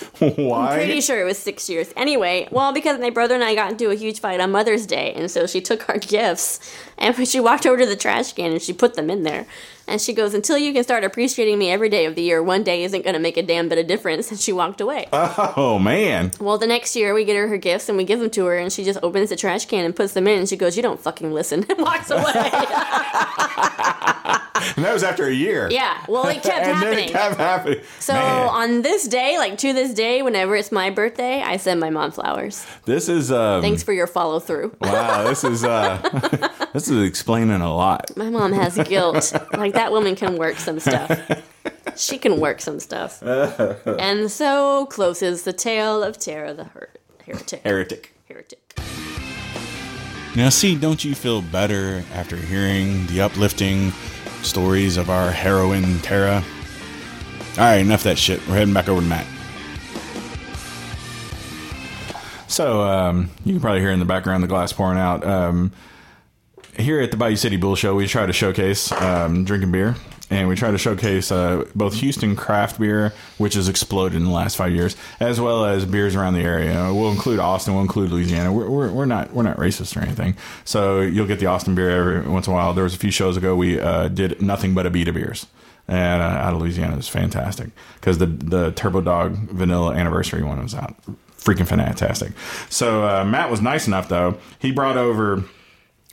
Why? 0.19 0.71
I'm 0.71 0.75
pretty 0.77 1.01
sure 1.01 1.21
it 1.21 1.25
was 1.25 1.37
six 1.37 1.69
years. 1.69 1.91
Anyway, 1.95 2.47
well, 2.51 2.73
because 2.73 2.99
my 2.99 3.09
brother 3.09 3.35
and 3.35 3.43
I 3.43 3.55
got 3.55 3.71
into 3.71 3.89
a 3.89 3.95
huge 3.95 4.19
fight 4.19 4.39
on 4.39 4.51
Mother's 4.51 4.85
Day, 4.85 5.13
and 5.13 5.31
so 5.31 5.47
she 5.47 5.61
took 5.61 5.87
our 5.89 5.97
gifts 5.99 6.59
and 6.97 7.15
she 7.27 7.39
walked 7.39 7.65
over 7.65 7.77
to 7.77 7.85
the 7.85 7.95
trash 7.95 8.33
can 8.33 8.51
and 8.51 8.61
she 8.61 8.73
put 8.73 8.95
them 8.95 9.09
in 9.09 9.23
there. 9.23 9.45
And 9.87 10.01
she 10.01 10.13
goes, 10.13 10.33
Until 10.33 10.57
you 10.57 10.73
can 10.73 10.83
start 10.83 11.03
appreciating 11.03 11.59
me 11.59 11.69
every 11.69 11.89
day 11.89 12.05
of 12.05 12.15
the 12.15 12.23
year, 12.23 12.41
one 12.41 12.63
day 12.63 12.83
isn't 12.83 13.03
going 13.03 13.13
to 13.13 13.19
make 13.19 13.37
a 13.37 13.43
damn 13.43 13.69
bit 13.69 13.77
of 13.77 13.85
difference. 13.87 14.31
And 14.31 14.39
she 14.39 14.51
walked 14.51 14.81
away. 14.81 15.07
Oh, 15.13 15.77
man. 15.79 16.31
well, 16.39 16.57
the 16.57 16.65
next 16.65 16.95
year 16.95 17.13
we 17.13 17.23
get 17.23 17.35
her 17.35 17.47
her 17.47 17.57
gifts 17.57 17.87
and 17.87 17.97
we 17.97 18.03
give 18.03 18.19
them 18.19 18.31
to 18.31 18.45
her, 18.45 18.57
and 18.57 18.73
she 18.73 18.83
just 18.83 18.99
opens 19.03 19.29
the 19.29 19.35
trash 19.35 19.67
can 19.67 19.85
and 19.85 19.95
puts 19.95 20.13
them 20.13 20.27
in, 20.27 20.39
and 20.39 20.49
she 20.49 20.57
goes, 20.57 20.75
You 20.75 20.81
don't 20.81 20.99
fucking 20.99 21.31
listen, 21.31 21.65
and 21.69 21.79
walks 21.79 22.09
away. 22.09 22.51
And 24.75 24.85
that 24.85 24.93
was 24.93 25.03
after 25.03 25.25
a 25.27 25.33
year. 25.33 25.67
yeah, 25.71 26.03
well, 26.07 26.27
it 26.27 26.41
kept 26.41 26.47
And 26.65 26.65
then 26.65 26.75
happening. 26.75 27.09
it 27.09 27.11
kept 27.11 27.37
happening. 27.37 27.81
so 27.99 28.13
Man, 28.13 28.47
on 28.49 28.81
this 28.81 29.07
day, 29.07 29.37
like 29.37 29.57
to 29.59 29.73
this 29.73 29.93
day, 29.93 30.21
whenever 30.21 30.55
it's 30.55 30.71
my 30.71 30.89
birthday, 30.89 31.41
I 31.41 31.57
send 31.57 31.79
my 31.79 31.89
mom 31.89 32.11
flowers. 32.11 32.65
this 32.85 33.09
is 33.09 33.31
um, 33.31 33.61
Thanks 33.61 33.83
for 33.83 33.93
your 33.93 34.07
follow 34.07 34.39
through. 34.39 34.75
wow. 34.81 35.23
This 35.27 35.43
is 35.43 35.63
uh, 35.63 35.97
this 36.73 36.87
is 36.87 37.03
explaining 37.07 37.61
a 37.61 37.73
lot. 37.75 38.15
My 38.15 38.29
mom 38.29 38.53
has 38.53 38.77
guilt. 38.87 39.33
like 39.53 39.73
that 39.73 39.91
woman 39.91 40.15
can 40.15 40.37
work 40.37 40.57
some 40.57 40.79
stuff. 40.79 41.11
She 41.97 42.17
can 42.17 42.39
work 42.39 42.61
some 42.61 42.79
stuff. 42.79 43.21
and 43.85 44.29
so 44.31 44.85
closes 44.87 45.43
the 45.43 45.53
tale 45.53 46.03
of 46.03 46.17
Tara 46.17 46.53
the 46.53 46.65
her- 46.65 46.89
heretic. 47.25 47.61
Heretic. 47.63 48.13
Heretic. 48.27 48.79
Now, 50.35 50.49
see, 50.49 50.75
don't 50.75 51.03
you 51.05 51.15
feel 51.15 51.41
better 51.41 52.03
after 52.13 52.35
hearing 52.35 53.07
the 53.07 53.21
uplifting 53.21 53.93
stories 54.45 54.97
of 54.97 55.09
our 55.09 55.31
heroine, 55.31 55.99
Tara? 55.99 56.43
All 57.57 57.63
right, 57.63 57.77
enough 57.77 58.03
that 58.03 58.17
shit. 58.17 58.45
We're 58.47 58.55
heading 58.55 58.73
back 58.73 58.87
over 58.87 59.01
to 59.01 59.07
Matt. 59.07 59.25
So, 62.47 62.81
um, 62.83 63.29
you 63.43 63.53
can 63.53 63.59
probably 63.59 63.81
hear 63.81 63.91
in 63.91 63.99
the 63.99 64.05
background 64.05 64.43
the 64.43 64.47
glass 64.47 64.71
pouring 64.71 64.99
out. 64.99 65.25
Um, 65.25 65.71
here 66.77 67.01
at 67.01 67.11
the 67.11 67.17
Bayou 67.17 67.35
City 67.35 67.57
Bull 67.57 67.75
Show, 67.75 67.95
we 67.95 68.07
try 68.07 68.25
to 68.25 68.33
showcase 68.33 68.91
um, 68.91 69.45
drinking 69.45 69.71
beer, 69.71 69.95
and 70.29 70.47
we 70.47 70.55
try 70.55 70.71
to 70.71 70.77
showcase 70.77 71.31
uh, 71.31 71.65
both 71.75 71.95
Houston 71.95 72.35
craft 72.35 72.79
beer, 72.79 73.13
which 73.37 73.53
has 73.53 73.69
exploded 73.69 74.15
in 74.15 74.23
the 74.23 74.31
last 74.31 74.57
five 74.57 74.73
years, 74.73 74.95
as 75.19 75.39
well 75.39 75.65
as 75.65 75.85
beers 75.85 76.15
around 76.15 76.33
the 76.33 76.41
area. 76.41 76.91
We'll 76.93 77.11
include 77.11 77.39
Austin, 77.39 77.73
we'll 77.73 77.83
include 77.83 78.11
Louisiana. 78.11 78.51
We're, 78.51 78.69
we're, 78.69 78.91
we're 78.91 79.05
not 79.05 79.33
we're 79.33 79.43
not 79.43 79.57
racist 79.57 79.95
or 79.95 80.01
anything, 80.01 80.35
so 80.63 81.01
you'll 81.01 81.27
get 81.27 81.39
the 81.39 81.45
Austin 81.45 81.75
beer 81.75 81.89
every 81.91 82.21
once 82.29 82.47
in 82.47 82.53
a 82.53 82.55
while. 82.55 82.73
There 82.73 82.83
was 82.83 82.95
a 82.95 82.99
few 82.99 83.11
shows 83.11 83.37
ago 83.37 83.55
we 83.55 83.79
uh, 83.79 84.07
did 84.07 84.41
nothing 84.41 84.73
but 84.73 84.85
Abita 84.85 85.13
beers. 85.13 85.47
And 85.87 86.23
uh, 86.23 86.25
out 86.25 86.55
of 86.55 86.61
Louisiana, 86.61 86.95
was 86.95 87.07
fantastic 87.07 87.69
because 87.95 88.17
the 88.17 88.25
the 88.25 88.71
Turbo 88.71 89.01
Dog 89.01 89.35
Vanilla 89.35 89.93
Anniversary 89.93 90.41
one 90.41 90.59
was 90.63 90.73
out, 90.73 90.95
freaking 91.37 91.67
fantastic. 91.67 92.31
So 92.69 93.07
uh, 93.07 93.23
Matt 93.23 93.51
was 93.51 93.61
nice 93.61 93.85
enough 93.85 94.09
though; 94.09 94.39
he 94.57 94.71
brought 94.71 94.97
over 94.97 95.43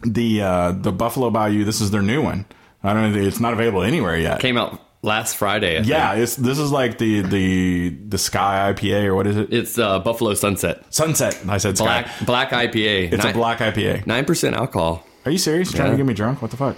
the 0.04 0.42
uh, 0.42 0.72
the 0.72 0.92
Buffalo 0.92 1.30
Bayou. 1.30 1.64
This 1.64 1.80
is 1.80 1.90
their 1.90 2.02
new 2.02 2.20
one. 2.20 2.44
I 2.82 2.92
don't 2.92 3.12
know. 3.12 3.18
It's 3.20 3.40
not 3.40 3.52
available 3.52 3.82
anywhere 3.82 4.16
yet. 4.16 4.40
Came 4.40 4.56
out 4.56 4.80
last 5.02 5.36
Friday. 5.36 5.72
I 5.74 5.80
think. 5.80 5.88
yeah, 5.88 6.14
it's 6.14 6.36
this 6.36 6.58
is 6.58 6.70
like 6.72 6.98
the 6.98 7.22
the 7.22 7.90
the 8.08 8.18
Sky 8.18 8.72
IPA 8.74 9.04
or 9.04 9.14
what 9.14 9.26
is 9.26 9.36
it? 9.36 9.52
It's 9.52 9.78
uh, 9.78 9.98
Buffalo 10.00 10.34
Sunset. 10.34 10.82
Sunset. 10.92 11.38
I 11.48 11.58
said 11.58 11.76
Black 11.76 12.08
Sky. 12.08 12.24
black 12.24 12.50
IPA. 12.50 13.12
It's 13.12 13.24
a 13.24 13.32
black 13.32 13.58
IPA. 13.58 14.06
Nine 14.06 14.24
percent 14.24 14.56
alcohol. 14.56 15.06
Are 15.24 15.30
you 15.30 15.38
serious? 15.38 15.70
Trying 15.72 15.92
to 15.92 15.96
get 15.96 16.06
me 16.06 16.14
drunk? 16.14 16.42
What 16.42 16.50
the 16.50 16.56
fuck? 16.56 16.76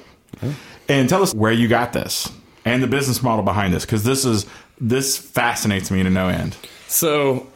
And 0.89 1.09
tell 1.09 1.23
us 1.23 1.35
where 1.35 1.53
you 1.53 1.69
got 1.69 1.93
this 1.95 2.31
and 2.65 2.83
the 2.83 2.87
business 2.87 3.23
model 3.23 3.45
behind 3.45 3.73
this 3.73 3.85
because 3.87 4.05
this 4.05 4.25
is 4.25 4.47
this 4.81 5.17
fascinates 5.17 5.91
me 5.91 6.03
to 6.03 6.11
no 6.11 6.29
end. 6.29 6.57
So, 6.89 7.47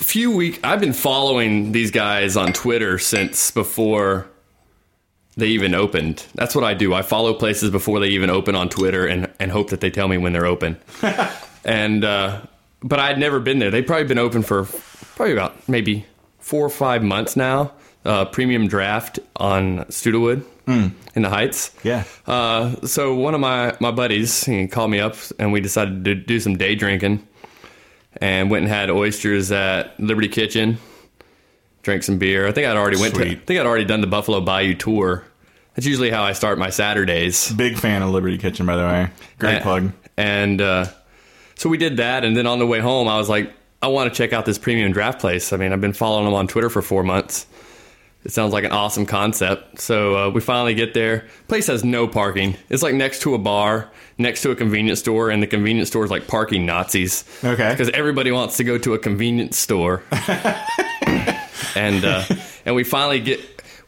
a 0.00 0.04
few 0.04 0.30
week 0.34 0.58
I've 0.64 0.80
been 0.80 0.92
following 0.92 1.70
these 1.72 1.90
guys 1.92 2.36
on 2.36 2.52
Twitter 2.52 2.98
since 2.98 3.50
before 3.52 4.26
they 5.36 5.48
even 5.48 5.74
opened. 5.74 6.24
That's 6.34 6.54
what 6.54 6.64
I 6.64 6.74
do. 6.74 6.94
I 6.94 7.02
follow 7.02 7.34
places 7.34 7.70
before 7.70 8.00
they 8.00 8.08
even 8.08 8.30
open 8.30 8.54
on 8.54 8.68
Twitter 8.68 9.06
and 9.06 9.30
and 9.38 9.50
hope 9.50 9.70
that 9.70 9.80
they 9.80 9.90
tell 9.90 10.08
me 10.08 10.18
when 10.18 10.32
they're 10.32 10.46
open. 10.46 10.76
and 11.64 12.04
uh, 12.04 12.42
but 12.82 12.98
I'd 12.98 13.18
never 13.18 13.40
been 13.40 13.58
there. 13.58 13.70
They've 13.70 13.86
probably 13.86 14.06
been 14.06 14.18
open 14.18 14.42
for 14.42 14.64
probably 15.16 15.32
about 15.32 15.68
maybe 15.68 16.06
four 16.38 16.64
or 16.64 16.70
five 16.70 17.02
months 17.02 17.36
now. 17.36 17.72
Uh, 18.04 18.26
premium 18.26 18.68
draft 18.68 19.18
on 19.36 19.78
Studewood 19.86 20.44
in 20.66 21.22
the 21.22 21.28
Heights. 21.28 21.74
Yeah. 21.82 22.04
Uh, 22.26 22.86
so 22.86 23.14
one 23.14 23.34
of 23.34 23.40
my, 23.40 23.76
my 23.80 23.90
buddies 23.90 24.44
he 24.44 24.66
called 24.66 24.90
me 24.90 25.00
up 25.00 25.16
and 25.38 25.52
we 25.52 25.60
decided 25.60 26.04
to 26.04 26.14
do 26.14 26.40
some 26.40 26.56
day 26.56 26.74
drinking 26.74 27.26
and 28.18 28.50
went 28.50 28.64
and 28.64 28.72
had 28.72 28.90
oysters 28.90 29.52
at 29.52 29.98
Liberty 29.98 30.28
Kitchen. 30.28 30.78
Drank 31.84 32.02
some 32.02 32.18
beer. 32.18 32.46
I 32.48 32.52
think 32.52 32.66
I'd 32.66 32.76
already 32.76 32.98
went 32.98 33.14
to. 33.14 33.22
I 33.24 33.34
think 33.36 33.60
I'd 33.60 33.66
already 33.66 33.84
done 33.84 34.00
the 34.00 34.06
Buffalo 34.08 34.40
Bayou 34.40 34.74
tour. 34.74 35.22
That's 35.76 35.86
usually 35.86 36.10
how 36.10 36.22
I 36.24 36.32
start 36.32 36.58
my 36.58 36.70
Saturdays. 36.70 37.52
Big 37.52 37.76
fan 37.78 38.02
of 38.02 38.10
Liberty 38.10 38.38
Kitchen, 38.38 38.64
by 38.66 38.76
the 38.76 38.82
way. 38.82 39.08
Great 39.38 39.54
And- 39.56 39.62
plug. 39.62 39.92
And 40.16 40.60
uh, 40.60 40.86
so 41.56 41.68
we 41.68 41.76
did 41.76 41.96
that, 41.98 42.24
and 42.24 42.36
then 42.36 42.46
on 42.46 42.58
the 42.58 42.66
way 42.66 42.80
home, 42.80 43.06
I 43.08 43.16
was 43.18 43.28
like, 43.28 43.52
I 43.82 43.88
want 43.88 44.12
to 44.12 44.16
check 44.16 44.32
out 44.32 44.46
this 44.46 44.58
premium 44.58 44.92
draft 44.92 45.18
place. 45.20 45.52
I 45.52 45.56
mean, 45.56 45.72
I've 45.72 45.80
been 45.80 45.92
following 45.92 46.24
them 46.24 46.34
on 46.34 46.46
Twitter 46.48 46.70
for 46.70 46.80
four 46.82 47.02
months. 47.02 47.46
It 48.24 48.30
sounds 48.32 48.52
like 48.54 48.64
an 48.64 48.70
awesome 48.72 49.04
concept. 49.04 49.80
So 49.80 50.16
uh, 50.16 50.30
we 50.30 50.40
finally 50.40 50.74
get 50.74 50.94
there. 50.94 51.26
Place 51.48 51.66
has 51.66 51.84
no 51.84 52.08
parking. 52.08 52.56
It's 52.70 52.82
like 52.82 52.94
next 52.94 53.20
to 53.22 53.34
a 53.34 53.38
bar, 53.38 53.90
next 54.16 54.40
to 54.42 54.50
a 54.52 54.56
convenience 54.56 55.00
store, 55.00 55.28
and 55.28 55.42
the 55.42 55.46
convenience 55.46 55.88
store 55.88 56.04
is 56.06 56.10
like 56.10 56.26
parking 56.26 56.64
Nazis. 56.64 57.24
Okay. 57.44 57.70
Because 57.72 57.90
everybody 57.90 58.30
wants 58.32 58.56
to 58.56 58.64
go 58.64 58.78
to 58.78 58.94
a 58.94 58.98
convenience 58.98 59.58
store. 59.58 60.02
and 61.76 62.04
uh, 62.04 62.24
and 62.64 62.74
we 62.74 62.84
finally 62.84 63.20
get 63.20 63.40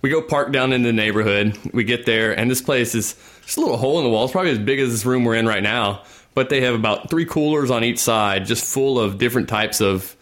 we 0.03 0.11
go 0.11 0.23
park 0.23 0.53
down 0.53 0.73
in 0.73 0.83
the 0.83 0.93
neighborhood. 0.93 1.59
We 1.73 1.85
get 1.85 2.07
there, 2.07 2.39
and 2.39 2.51
this 2.51 2.63
place 2.63 2.95
is 2.95 3.15
just 3.45 3.57
a 3.57 3.61
little 3.61 3.77
hole 3.77 3.99
in 3.99 4.05
the 4.05 4.11
wall. 4.11 4.25
It's 4.25 4.33
probably 4.33 4.53
as 4.53 4.59
big 4.59 4.79
as 4.81 4.91
this 4.91 5.05
room 5.05 5.25
we're 5.25 5.35
in 5.35 5.47
right 5.47 5.63
now. 5.63 6.03
But 6.35 6.51
they 6.51 6.61
have 6.61 6.75
about 6.75 7.09
three 7.09 7.25
coolers 7.25 7.71
on 7.71 7.83
each 7.83 7.99
side, 7.99 8.45
just 8.45 8.63
full 8.73 9.01
of 9.01 9.17
different 9.17 9.49
types 9.49 9.81
of 9.81 10.15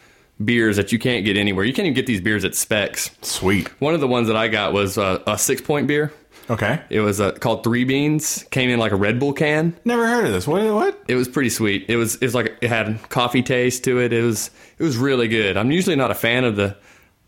beers 0.43 0.77
that 0.77 0.93
you 0.93 0.99
can't 0.99 1.25
get 1.25 1.37
anywhere. 1.37 1.65
You 1.65 1.73
can't 1.73 1.87
even 1.87 1.95
get 1.95 2.07
these 2.07 2.21
beers 2.21 2.45
at 2.45 2.55
Specs. 2.55 3.11
Sweet. 3.23 3.69
One 3.81 3.95
of 3.95 4.01
the 4.01 4.07
ones 4.07 4.29
that 4.29 4.37
I 4.37 4.49
got 4.49 4.73
was 4.73 4.97
uh, 4.97 5.23
a 5.27 5.33
Sixpoint 5.33 5.87
beer. 5.87 6.13
Okay. 6.51 6.81
It 6.91 7.01
was 7.01 7.21
uh, 7.21 7.33
called 7.33 7.65
Three 7.65 7.85
Beans. 7.85 8.45
Came 8.51 8.69
in 8.71 8.79
like 8.79 8.93
a 8.93 8.97
Red 8.97 9.19
Bull 9.19 9.33
can. 9.33 9.75
Never 9.85 10.07
heard 10.07 10.27
of 10.27 10.33
this. 10.33 10.47
What? 10.47 10.63
What? 10.75 11.03
It 11.09 11.15
was 11.15 11.29
pretty 11.29 11.51
sweet. 11.51 11.87
It 11.89 11.97
was 11.97 12.17
it 12.17 12.23
was 12.23 12.35
like 12.35 12.59
it 12.61 12.69
had 12.69 13.01
coffee 13.09 13.43
taste 13.43 13.85
to 13.85 14.01
it. 14.01 14.13
It 14.13 14.23
was 14.23 14.51
it 14.79 14.83
was 14.83 14.97
really 14.97 15.29
good. 15.29 15.57
I'm 15.57 15.71
usually 15.71 15.97
not 15.97 16.11
a 16.11 16.15
fan 16.15 16.45
of 16.45 16.57
the 16.57 16.77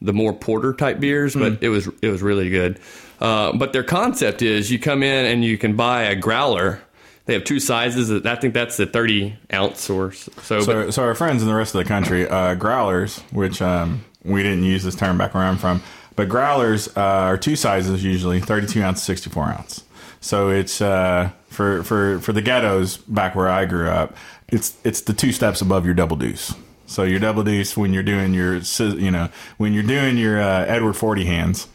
the 0.00 0.12
more 0.12 0.32
porter 0.32 0.72
type 0.72 1.00
beers, 1.00 1.34
but 1.34 1.62
it 1.62 1.68
was 1.68 1.88
it 2.02 2.08
was 2.08 2.22
really 2.22 2.50
good. 2.50 2.78
Uh, 3.20 3.56
but 3.56 3.72
their 3.72 3.84
concept 3.84 4.42
is 4.42 4.70
you 4.70 4.78
come 4.78 5.02
in 5.02 5.24
and 5.24 5.44
you 5.44 5.56
can 5.56 5.74
buy 5.74 6.02
a 6.02 6.14
growler. 6.14 6.80
They 7.24 7.32
have 7.32 7.44
two 7.44 7.58
sizes. 7.58 8.10
I 8.24 8.36
think 8.36 8.54
that's 8.54 8.76
the 8.76 8.86
30 8.86 9.36
ounce 9.52 9.90
or 9.90 10.12
so. 10.12 10.60
So, 10.60 10.90
so 10.90 11.02
our 11.02 11.14
friends 11.14 11.42
in 11.42 11.48
the 11.48 11.54
rest 11.54 11.74
of 11.74 11.82
the 11.82 11.88
country, 11.88 12.28
uh, 12.28 12.54
growlers, 12.54 13.18
which 13.32 13.60
um, 13.60 14.04
we 14.24 14.42
didn't 14.42 14.62
use 14.62 14.84
this 14.84 14.94
term 14.94 15.18
back 15.18 15.34
where 15.34 15.42
I'm 15.42 15.58
from, 15.58 15.82
but 16.14 16.28
growlers 16.28 16.88
uh, 16.96 17.00
are 17.00 17.36
two 17.36 17.56
sizes 17.56 18.04
usually, 18.04 18.40
32 18.40 18.82
ounce, 18.82 19.02
64 19.02 19.44
ounce. 19.44 19.84
So 20.20 20.50
it's 20.50 20.80
uh, 20.80 21.30
for 21.48 21.82
for 21.82 22.20
for 22.20 22.32
the 22.32 22.42
ghettos 22.42 22.96
back 22.96 23.34
where 23.34 23.48
I 23.48 23.64
grew 23.64 23.88
up. 23.88 24.16
It's 24.48 24.76
it's 24.84 25.00
the 25.00 25.12
two 25.12 25.32
steps 25.32 25.60
above 25.60 25.84
your 25.84 25.94
double 25.94 26.16
deuce. 26.16 26.54
So 26.86 27.02
your 27.02 27.18
double 27.18 27.42
deuce 27.42 27.76
when 27.76 27.92
you're 27.92 28.02
doing 28.02 28.34
your 28.34 28.56
you 28.56 29.10
know 29.10 29.28
when 29.58 29.72
you're 29.72 29.82
doing 29.82 30.16
your 30.16 30.40
uh, 30.40 30.64
Edward 30.64 30.94
40 30.94 31.24
hands. 31.24 31.68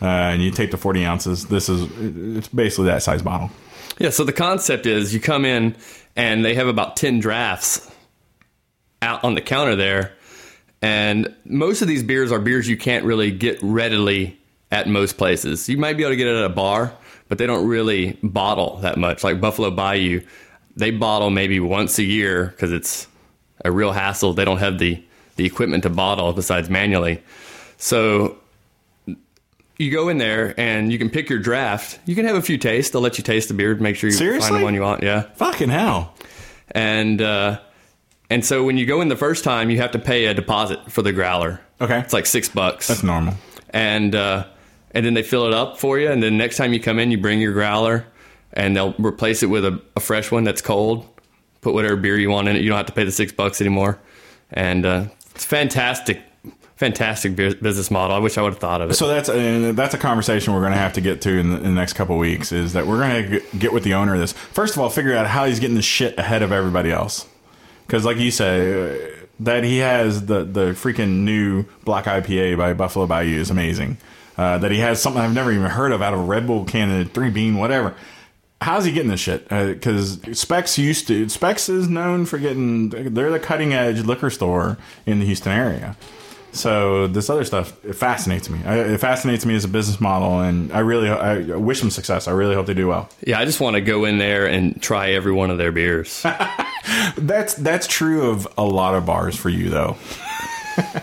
Uh, 0.00 0.04
and 0.04 0.42
you 0.42 0.50
take 0.50 0.70
the 0.70 0.76
40 0.76 1.06
ounces. 1.06 1.46
This 1.46 1.70
is 1.70 1.88
it's 2.36 2.48
basically 2.48 2.86
that 2.86 3.02
size 3.02 3.22
bottle. 3.22 3.50
Yeah, 3.98 4.10
so 4.10 4.24
the 4.24 4.32
concept 4.32 4.84
is 4.84 5.14
you 5.14 5.20
come 5.20 5.46
in 5.46 5.74
and 6.14 6.44
they 6.44 6.54
have 6.54 6.66
about 6.66 6.96
10 6.96 7.18
drafts 7.18 7.90
out 9.00 9.24
on 9.24 9.34
the 9.34 9.40
counter 9.40 9.74
there. 9.74 10.12
And 10.82 11.34
most 11.46 11.80
of 11.80 11.88
these 11.88 12.02
beers 12.02 12.30
are 12.30 12.38
beers 12.38 12.68
you 12.68 12.76
can't 12.76 13.04
really 13.04 13.30
get 13.30 13.58
readily 13.62 14.38
at 14.70 14.88
most 14.88 15.16
places. 15.16 15.68
You 15.68 15.78
might 15.78 15.96
be 15.96 16.02
able 16.02 16.12
to 16.12 16.16
get 16.16 16.26
it 16.26 16.36
at 16.36 16.44
a 16.44 16.50
bar, 16.50 16.92
but 17.28 17.38
they 17.38 17.46
don't 17.46 17.66
really 17.66 18.18
bottle 18.22 18.76
that 18.78 18.98
much. 18.98 19.24
Like 19.24 19.40
Buffalo 19.40 19.70
Bayou, 19.70 20.20
they 20.76 20.90
bottle 20.90 21.30
maybe 21.30 21.60
once 21.60 21.98
a 21.98 22.04
year 22.04 22.46
because 22.46 22.72
it's 22.72 23.06
a 23.66 23.72
real 23.72 23.92
hassle. 23.92 24.32
They 24.32 24.44
don't 24.44 24.58
have 24.58 24.78
the, 24.78 25.02
the 25.36 25.44
equipment 25.44 25.82
to 25.84 25.90
bottle 25.90 26.32
besides 26.32 26.68
manually. 26.70 27.22
So 27.76 28.38
you 29.78 29.90
go 29.90 30.08
in 30.08 30.18
there 30.18 30.58
and 30.58 30.90
you 30.90 30.98
can 30.98 31.10
pick 31.10 31.28
your 31.28 31.38
draft. 31.38 31.98
You 32.06 32.14
can 32.14 32.24
have 32.26 32.36
a 32.36 32.42
few 32.42 32.58
tastes. 32.58 32.92
They'll 32.92 33.02
let 33.02 33.18
you 33.18 33.24
taste 33.24 33.48
the 33.48 33.54
beer, 33.54 33.74
make 33.74 33.96
sure 33.96 34.08
you 34.10 34.16
find 34.40 34.54
the 34.56 34.62
one 34.64 34.74
you 34.74 34.80
want. 34.82 35.02
Yeah, 35.02 35.22
Fucking 35.34 35.68
hell. 35.68 36.14
and 36.70 37.20
uh, 37.20 37.60
and 38.30 38.44
so 38.44 38.64
when 38.64 38.76
you 38.76 38.86
go 38.86 39.00
in 39.02 39.08
the 39.08 39.16
first 39.16 39.44
time, 39.44 39.70
you 39.70 39.76
have 39.78 39.92
to 39.92 39.98
pay 39.98 40.26
a 40.26 40.34
deposit 40.34 40.90
for 40.90 41.02
the 41.02 41.12
growler. 41.12 41.60
Okay. 41.80 41.98
It's 42.00 42.12
like 42.12 42.26
six 42.26 42.48
bucks, 42.48 42.88
That's 42.88 43.02
normal. 43.02 43.34
and 43.70 44.14
uh, 44.14 44.46
and 44.92 45.04
then 45.04 45.12
they 45.14 45.22
fill 45.22 45.46
it 45.46 45.52
up 45.52 45.78
for 45.78 45.98
you. 45.98 46.10
And 46.10 46.22
then 46.22 46.38
next 46.38 46.56
time 46.56 46.72
you 46.72 46.80
come 46.80 46.98
in, 46.98 47.10
you 47.10 47.18
bring 47.18 47.40
your 47.40 47.52
growler, 47.52 48.06
and 48.54 48.74
they'll 48.74 48.94
replace 48.94 49.42
it 49.42 49.46
with 49.46 49.64
a, 49.66 49.80
a 49.94 50.00
fresh 50.00 50.32
one 50.32 50.44
that's 50.44 50.62
cold. 50.62 51.06
Put 51.66 51.74
whatever 51.74 51.96
beer 51.96 52.16
you 52.16 52.30
want 52.30 52.46
in 52.46 52.54
it. 52.54 52.62
You 52.62 52.68
don't 52.68 52.76
have 52.76 52.86
to 52.86 52.92
pay 52.92 53.02
the 53.02 53.10
six 53.10 53.32
bucks 53.32 53.60
anymore, 53.60 53.98
and 54.52 54.86
uh, 54.86 55.06
it's 55.34 55.44
fantastic. 55.44 56.22
Fantastic 56.76 57.34
bu- 57.34 57.56
business 57.56 57.90
model. 57.90 58.14
I 58.14 58.20
wish 58.20 58.38
I 58.38 58.42
would 58.42 58.52
have 58.52 58.60
thought 58.60 58.82
of 58.82 58.90
it. 58.90 58.94
So 58.94 59.08
that's 59.08 59.28
uh, 59.28 59.72
that's 59.74 59.92
a 59.92 59.98
conversation 59.98 60.54
we're 60.54 60.60
going 60.60 60.74
to 60.74 60.78
have 60.78 60.92
to 60.92 61.00
get 61.00 61.22
to 61.22 61.30
in 61.36 61.50
the, 61.50 61.56
in 61.56 61.62
the 61.64 61.70
next 61.70 61.94
couple 61.94 62.16
weeks. 62.18 62.52
Is 62.52 62.74
that 62.74 62.86
we're 62.86 63.00
going 63.00 63.30
to 63.30 63.58
get 63.58 63.72
with 63.72 63.82
the 63.82 63.94
owner 63.94 64.14
of 64.14 64.20
this. 64.20 64.32
First 64.32 64.76
of 64.76 64.80
all, 64.80 64.88
figure 64.88 65.12
out 65.12 65.26
how 65.26 65.46
he's 65.46 65.58
getting 65.58 65.74
the 65.74 65.82
shit 65.82 66.16
ahead 66.16 66.44
of 66.44 66.52
everybody 66.52 66.92
else. 66.92 67.26
Because, 67.84 68.04
like 68.04 68.18
you 68.18 68.30
say, 68.30 69.10
uh, 69.10 69.26
that 69.40 69.64
he 69.64 69.78
has 69.78 70.26
the 70.26 70.44
the 70.44 70.66
freaking 70.74 71.24
new 71.24 71.64
black 71.82 72.04
IPA 72.04 72.58
by 72.58 72.74
Buffalo 72.74 73.08
Bayou 73.08 73.40
is 73.40 73.50
amazing. 73.50 73.96
Uh, 74.38 74.58
that 74.58 74.70
he 74.70 74.78
has 74.78 75.02
something 75.02 75.20
I've 75.20 75.34
never 75.34 75.50
even 75.50 75.68
heard 75.68 75.90
of 75.90 76.00
out 76.00 76.14
of 76.14 76.20
a 76.20 76.22
Red 76.22 76.46
Bull 76.46 76.64
can, 76.64 77.06
three 77.06 77.30
bean, 77.30 77.56
whatever. 77.56 77.96
How's 78.60 78.84
he 78.84 78.92
getting 78.92 79.10
this 79.10 79.20
shit? 79.20 79.46
Uh, 79.50 79.66
because 79.66 80.18
Specs 80.32 80.78
used 80.78 81.08
to. 81.08 81.28
Specs 81.28 81.68
is 81.68 81.88
known 81.88 82.24
for 82.24 82.38
getting. 82.38 82.88
They're 82.88 83.30
the 83.30 83.38
cutting 83.38 83.74
edge 83.74 84.00
liquor 84.00 84.30
store 84.30 84.78
in 85.04 85.18
the 85.18 85.26
Houston 85.26 85.52
area. 85.52 85.96
So 86.52 87.06
this 87.06 87.28
other 87.28 87.44
stuff 87.44 87.84
it 87.84 87.92
fascinates 87.92 88.48
me. 88.48 88.60
I, 88.64 88.78
it 88.78 88.98
fascinates 88.98 89.44
me 89.44 89.54
as 89.54 89.64
a 89.64 89.68
business 89.68 90.00
model, 90.00 90.40
and 90.40 90.72
I 90.72 90.78
really 90.78 91.10
I 91.10 91.56
wish 91.56 91.80
them 91.80 91.90
success. 91.90 92.28
I 92.28 92.32
really 92.32 92.54
hope 92.54 92.66
they 92.66 92.74
do 92.74 92.88
well. 92.88 93.10
yeah, 93.26 93.38
I 93.38 93.44
just 93.44 93.60
want 93.60 93.74
to 93.74 93.82
go 93.82 94.06
in 94.06 94.16
there 94.18 94.46
and 94.46 94.80
try 94.80 95.10
every 95.10 95.32
one 95.32 95.50
of 95.50 95.58
their 95.58 95.72
beers. 95.72 96.24
That's 97.18 97.54
that's 97.54 97.86
true 97.88 98.30
of 98.30 98.46
a 98.56 98.64
lot 98.64 98.94
of 98.94 99.04
bars 99.04 99.36
for 99.36 99.48
you, 99.48 99.70
though. 99.70 99.96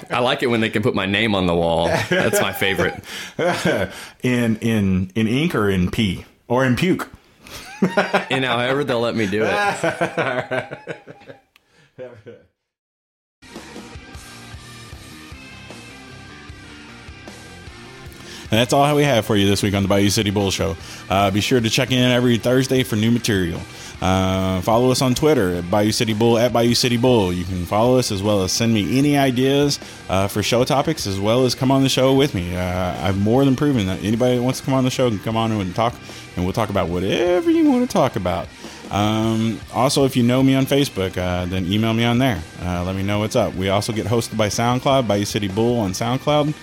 I 0.10 0.20
like 0.20 0.44
it 0.44 0.48
when 0.48 0.62
they 0.62 0.70
can 0.70 0.82
put 0.82 0.96
my 0.96 1.06
name 1.06 1.36
on 1.36 1.46
the 1.46 1.56
wall. 1.56 1.88
That's 1.88 2.40
my 2.42 2.54
favorite. 2.54 3.04
in 4.24 4.56
in 4.58 5.12
in 5.14 5.28
ink 5.28 5.56
or 5.56 5.70
in 5.70 5.92
pee 5.92 6.26
or 6.48 6.64
in 6.64 6.76
puke. 6.78 7.10
And 8.30 8.46
however 8.46 8.84
they'll 8.84 9.02
let 9.02 9.16
me 9.16 9.28
do 9.28 9.44
it. 9.44 9.50
And 18.54 18.60
that's 18.60 18.72
all 18.72 18.96
we 18.96 19.04
have 19.04 19.26
for 19.26 19.36
you 19.36 19.48
this 19.48 19.64
week 19.64 19.74
on 19.74 19.82
the 19.82 19.90
Bayou 19.90 20.12
City 20.12 20.30
Bull 20.30 20.52
Show. 20.52 20.78
Uh, 21.10 21.32
be 21.32 21.42
sure 21.42 21.60
to 21.60 21.70
check 21.72 21.92
in 21.92 22.12
every 22.12 22.38
Thursday 22.38 22.84
for 22.84 22.96
new 22.96 23.10
material. 23.10 23.60
Uh, 24.00 24.62
follow 24.62 24.92
us 24.92 25.02
on 25.02 25.16
Twitter 25.16 25.56
at 25.56 25.72
Bayou 25.72 25.92
City 25.92 26.14
Bull 26.14 26.38
at 26.38 26.54
Bayou 26.54 26.76
City 26.76 26.98
Bull. 26.98 27.34
You 27.34 27.46
can 27.46 27.66
follow 27.66 27.98
us 27.98 28.12
as 28.12 28.22
well 28.22 28.44
as 28.44 28.52
send 28.52 28.72
me 28.72 29.00
any 29.00 29.18
ideas 29.18 29.80
uh, 30.08 30.28
for 30.28 30.44
show 30.44 30.64
topics, 30.66 31.08
as 31.08 31.20
well 31.20 31.46
as 31.46 31.56
come 31.56 31.72
on 31.72 31.82
the 31.82 31.90
show 31.90 32.14
with 32.14 32.36
me. 32.36 32.56
Uh, 32.56 33.08
I've 33.08 33.18
more 33.18 33.44
than 33.44 33.56
proven 33.56 33.88
that 33.88 34.04
anybody 34.04 34.36
that 34.36 34.44
wants 34.44 34.60
to 34.60 34.66
come 34.66 34.76
on 34.76 34.84
the 34.84 34.92
show 34.92 35.10
can 35.10 35.18
come 35.18 35.36
on 35.36 35.52
and 35.52 35.74
talk, 35.74 35.96
and 36.36 36.46
we'll 36.46 36.54
talk 36.54 36.70
about 36.70 36.90
whatever 36.90 37.50
you 37.52 37.70
want 37.70 37.88
to 37.88 37.92
talk 37.92 38.16
about. 38.16 38.48
Um, 38.92 39.60
also, 39.74 40.06
if 40.06 40.16
you 40.16 40.24
know 40.24 40.44
me 40.44 40.56
on 40.56 40.66
Facebook, 40.66 41.18
uh, 41.18 41.46
then 41.46 41.66
email 41.66 41.94
me 41.94 42.04
on 42.04 42.20
there. 42.20 42.42
Uh, 42.62 42.84
let 42.84 42.96
me 42.96 43.04
know 43.04 43.20
what's 43.20 43.36
up. 43.36 43.54
We 43.56 43.70
also 43.70 43.92
get 43.92 44.06
hosted 44.06 44.38
by 44.38 44.48
SoundCloud, 44.48 45.08
Bayou 45.08 45.26
City 45.26 45.48
Bull 45.48 45.80
on 45.80 45.92
SoundCloud. 45.92 46.54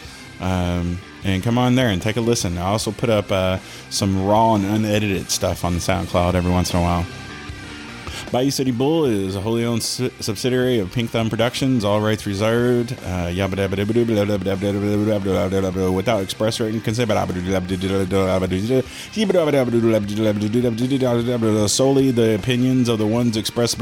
Um, 0.41 0.99
and 1.25 1.43
come 1.43 1.59
on 1.59 1.75
there 1.75 1.89
and 1.89 2.01
take 2.01 2.17
a 2.17 2.21
listen. 2.21 2.57
I 2.57 2.63
also 2.63 2.93
put 2.93 3.11
up 3.11 3.31
uh, 3.31 3.59
some 3.91 4.25
raw 4.25 4.55
and 4.55 4.65
unedited 4.65 5.31
stuff 5.31 5.65
on 5.65 5.75
the 5.75 5.81
SoundCloud 5.81 6.35
every 6.35 6.51
once 6.51 6.73
in 6.73 6.79
a 6.79 6.83
while. 6.83 7.05
Bayou 8.33 8.51
City 8.53 8.71
Bull 8.71 9.07
is 9.07 9.35
a 9.35 9.41
wholly 9.41 9.65
owned 9.65 9.83
su- 9.83 10.11
subsidiary 10.21 10.79
of 10.79 10.93
Pink 10.93 11.11
Thumb 11.11 11.29
Productions, 11.29 11.85
all 11.85 12.01
rights 12.01 12.27
reserved. 12.27 12.93
Without 15.93 16.23
express 16.23 16.61
written 16.61 16.81
consent, 16.81 17.09
solely 21.69 22.11
the 22.13 22.35
opinions 22.37 22.89
of 22.89 22.99
the 22.99 23.07
ones 23.07 23.37
expressed. 23.37 23.79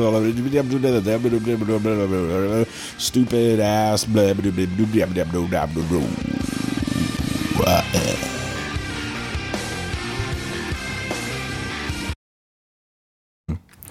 Stupid 2.98 3.60
ass. 3.60 4.06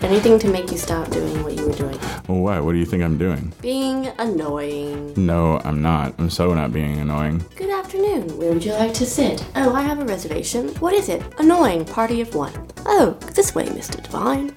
Anything 0.08 0.40
to 0.40 0.48
make 0.48 0.72
you 0.72 0.78
stop 0.78 1.12
doing 1.12 1.44
what 1.44 1.58
you 1.58 1.68
were 1.68 1.74
doing. 1.74 2.00
Well, 2.30 2.40
what? 2.40 2.64
What 2.64 2.72
do 2.72 2.78
you 2.78 2.86
think 2.86 3.04
I'm 3.04 3.18
doing? 3.18 3.52
Being 3.60 4.08
annoying. 4.20 5.14
No, 5.18 5.60
I'm 5.66 5.82
not. 5.82 6.14
I'm 6.18 6.30
so 6.30 6.54
not 6.54 6.72
being 6.72 7.02
annoying. 7.02 7.44
Good 7.58 7.70
afternoon. 7.70 8.38
Where 8.38 8.54
would 8.54 8.64
you 8.64 8.72
like 8.72 8.94
to 8.94 9.06
sit? 9.06 9.46
Oh, 9.58 9.74
I 9.74 9.82
have 9.82 10.00
a 10.00 10.06
reservation. 10.06 10.70
What 10.76 10.94
is 10.94 11.10
it? 11.10 11.22
Annoying. 11.40 11.84
Party 11.84 12.22
of 12.22 12.34
one. 12.34 12.54
Oh, 12.86 13.18
this 13.36 13.54
way, 13.54 13.66
Mr. 13.66 14.02
Divine. 14.02 14.54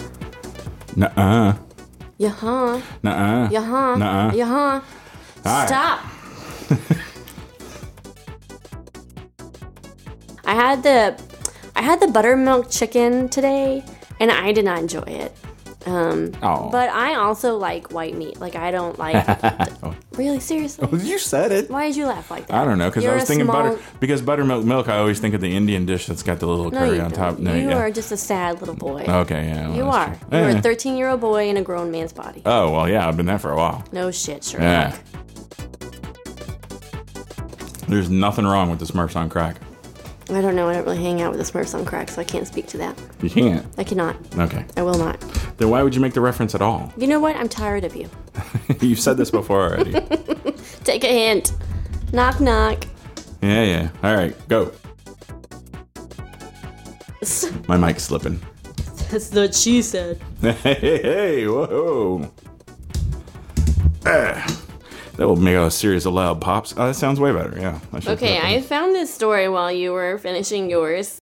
Nuh-uh. 0.94 1.56
Yuh-huh. 2.18 2.80
Nuh-uh. 3.02 3.48
Yuh-huh. 3.50 3.96
Nuh-uh. 3.96 4.32
Yuh-huh. 4.32 4.80
Stop. 5.40 5.98
I 10.44 10.54
had 10.54 10.84
the 10.84 11.20
I 11.74 11.82
had 11.82 11.98
the 11.98 12.06
buttermilk 12.06 12.70
chicken 12.70 13.28
today 13.28 13.82
and 14.20 14.30
I 14.30 14.52
did 14.52 14.64
not 14.64 14.78
enjoy 14.78 15.00
it. 15.02 15.32
Um 15.86 16.32
but 16.42 16.90
I 16.90 17.14
also 17.14 17.56
like 17.56 17.90
white 17.90 18.14
meat. 18.14 18.38
Like 18.38 18.54
I 18.54 18.70
don't 18.70 18.98
like 18.98 19.26
Really 20.18 20.38
seriously? 20.38 20.86
you 21.08 21.18
said 21.18 21.52
it. 21.52 21.70
Why 21.70 21.86
did 21.86 21.96
you 21.96 22.04
laugh 22.06 22.30
like 22.30 22.46
that? 22.48 22.54
I 22.60 22.64
don't 22.66 22.76
know 22.76 22.90
because 22.90 23.02
I 23.04 23.06
You're 23.06 23.14
was 23.14 23.22
a 23.22 23.26
thinking 23.26 23.46
small- 23.46 23.62
butter 23.70 23.82
because 23.98 24.20
buttermilk 24.20 24.64
milk. 24.66 24.88
I 24.88 24.98
always 24.98 25.18
think 25.20 25.34
of 25.34 25.40
the 25.40 25.56
Indian 25.56 25.86
dish 25.86 26.04
that's 26.06 26.22
got 26.22 26.38
the 26.38 26.46
little 26.46 26.70
No, 26.70 26.78
curry 26.78 26.96
you 26.96 27.02
on 27.02 27.10
don't. 27.10 27.18
top. 27.18 27.38
No, 27.38 27.54
you 27.54 27.70
yeah. 27.70 27.78
are 27.78 27.90
just 27.90 28.12
a 28.12 28.16
sad 28.18 28.60
little 28.60 28.74
boy. 28.74 29.04
Okay, 29.08 29.46
yeah. 29.46 29.68
well, 29.68 29.76
you 29.78 29.84
that's 29.84 29.96
are. 29.96 30.28
true. 30.28 30.38
You 30.38 30.44
are 30.44 30.48
Eh. 30.50 30.58
a 30.58 30.62
13 30.62 30.96
year 30.98 31.08
old 31.08 31.20
boy 31.22 31.48
in 31.48 31.56
a 31.56 31.62
grown 31.62 31.90
man's 31.90 32.12
body. 32.12 32.42
Oh 32.44 32.70
well, 32.72 32.86
yeah. 32.86 33.08
I've 33.08 33.16
been 33.16 33.24
there 33.26 33.38
for 33.38 33.50
a 33.52 33.56
while. 33.56 33.82
No 33.90 34.10
shit, 34.10 34.44
Sherlock. 34.44 34.92
Yeah. 34.92 34.96
There's 37.88 38.10
nothing 38.10 38.44
wrong 38.46 38.68
with 38.70 38.78
the 38.80 38.84
Smurfs 38.84 39.16
on 39.16 39.28
crack. 39.30 39.56
I 40.36 40.40
don't 40.40 40.54
know. 40.54 40.68
I 40.68 40.74
don't 40.74 40.84
really 40.84 41.02
hang 41.02 41.20
out 41.20 41.32
with 41.34 41.44
the 41.44 41.50
Smurfs 41.52 41.74
on 41.74 41.84
crack, 41.84 42.08
so 42.08 42.20
I 42.20 42.24
can't 42.24 42.46
speak 42.46 42.66
to 42.68 42.78
that. 42.78 42.98
You 43.22 43.30
can't. 43.30 43.66
I 43.78 43.84
cannot. 43.84 44.16
Okay. 44.38 44.64
I 44.76 44.82
will 44.82 44.98
not. 44.98 45.20
Then 45.58 45.70
why 45.70 45.82
would 45.82 45.94
you 45.94 46.00
make 46.00 46.14
the 46.14 46.20
reference 46.20 46.54
at 46.54 46.62
all? 46.62 46.92
You 46.96 47.06
know 47.06 47.20
what? 47.20 47.36
I'm 47.36 47.48
tired 47.48 47.84
of 47.84 47.96
you. 47.96 48.08
You've 48.80 49.00
said 49.00 49.16
this 49.16 49.30
before 49.30 49.62
already. 49.62 49.92
Take 50.84 51.04
a 51.04 51.08
hint. 51.08 51.52
Knock 52.12 52.40
knock. 52.40 52.84
Yeah, 53.42 53.64
yeah. 53.64 53.88
All 54.02 54.14
right, 54.14 54.48
go. 54.48 54.72
My 57.68 57.76
mic's 57.76 58.04
slipping. 58.04 58.40
That's 59.10 59.32
what 59.34 59.54
she 59.54 59.82
said. 59.82 60.20
Hey, 60.40 60.52
hey, 60.52 61.02
hey, 61.02 61.46
whoa. 61.46 62.30
Ah, 64.06 64.60
that 65.20 65.28
will 65.28 65.36
make 65.36 65.54
a 65.54 65.70
series 65.70 66.06
of 66.06 66.14
loud 66.14 66.40
pops. 66.40 66.72
Oh, 66.78 66.86
that 66.86 66.94
sounds 66.94 67.20
way 67.20 67.30
better. 67.30 67.54
Yeah. 67.54 67.78
I 67.92 68.12
Okay, 68.12 68.38
I 68.38 68.62
found 68.62 68.94
this 68.94 69.12
story 69.12 69.50
while 69.50 69.70
you 69.70 69.92
were 69.92 70.16
finishing 70.16 70.70
yours. 70.70 71.19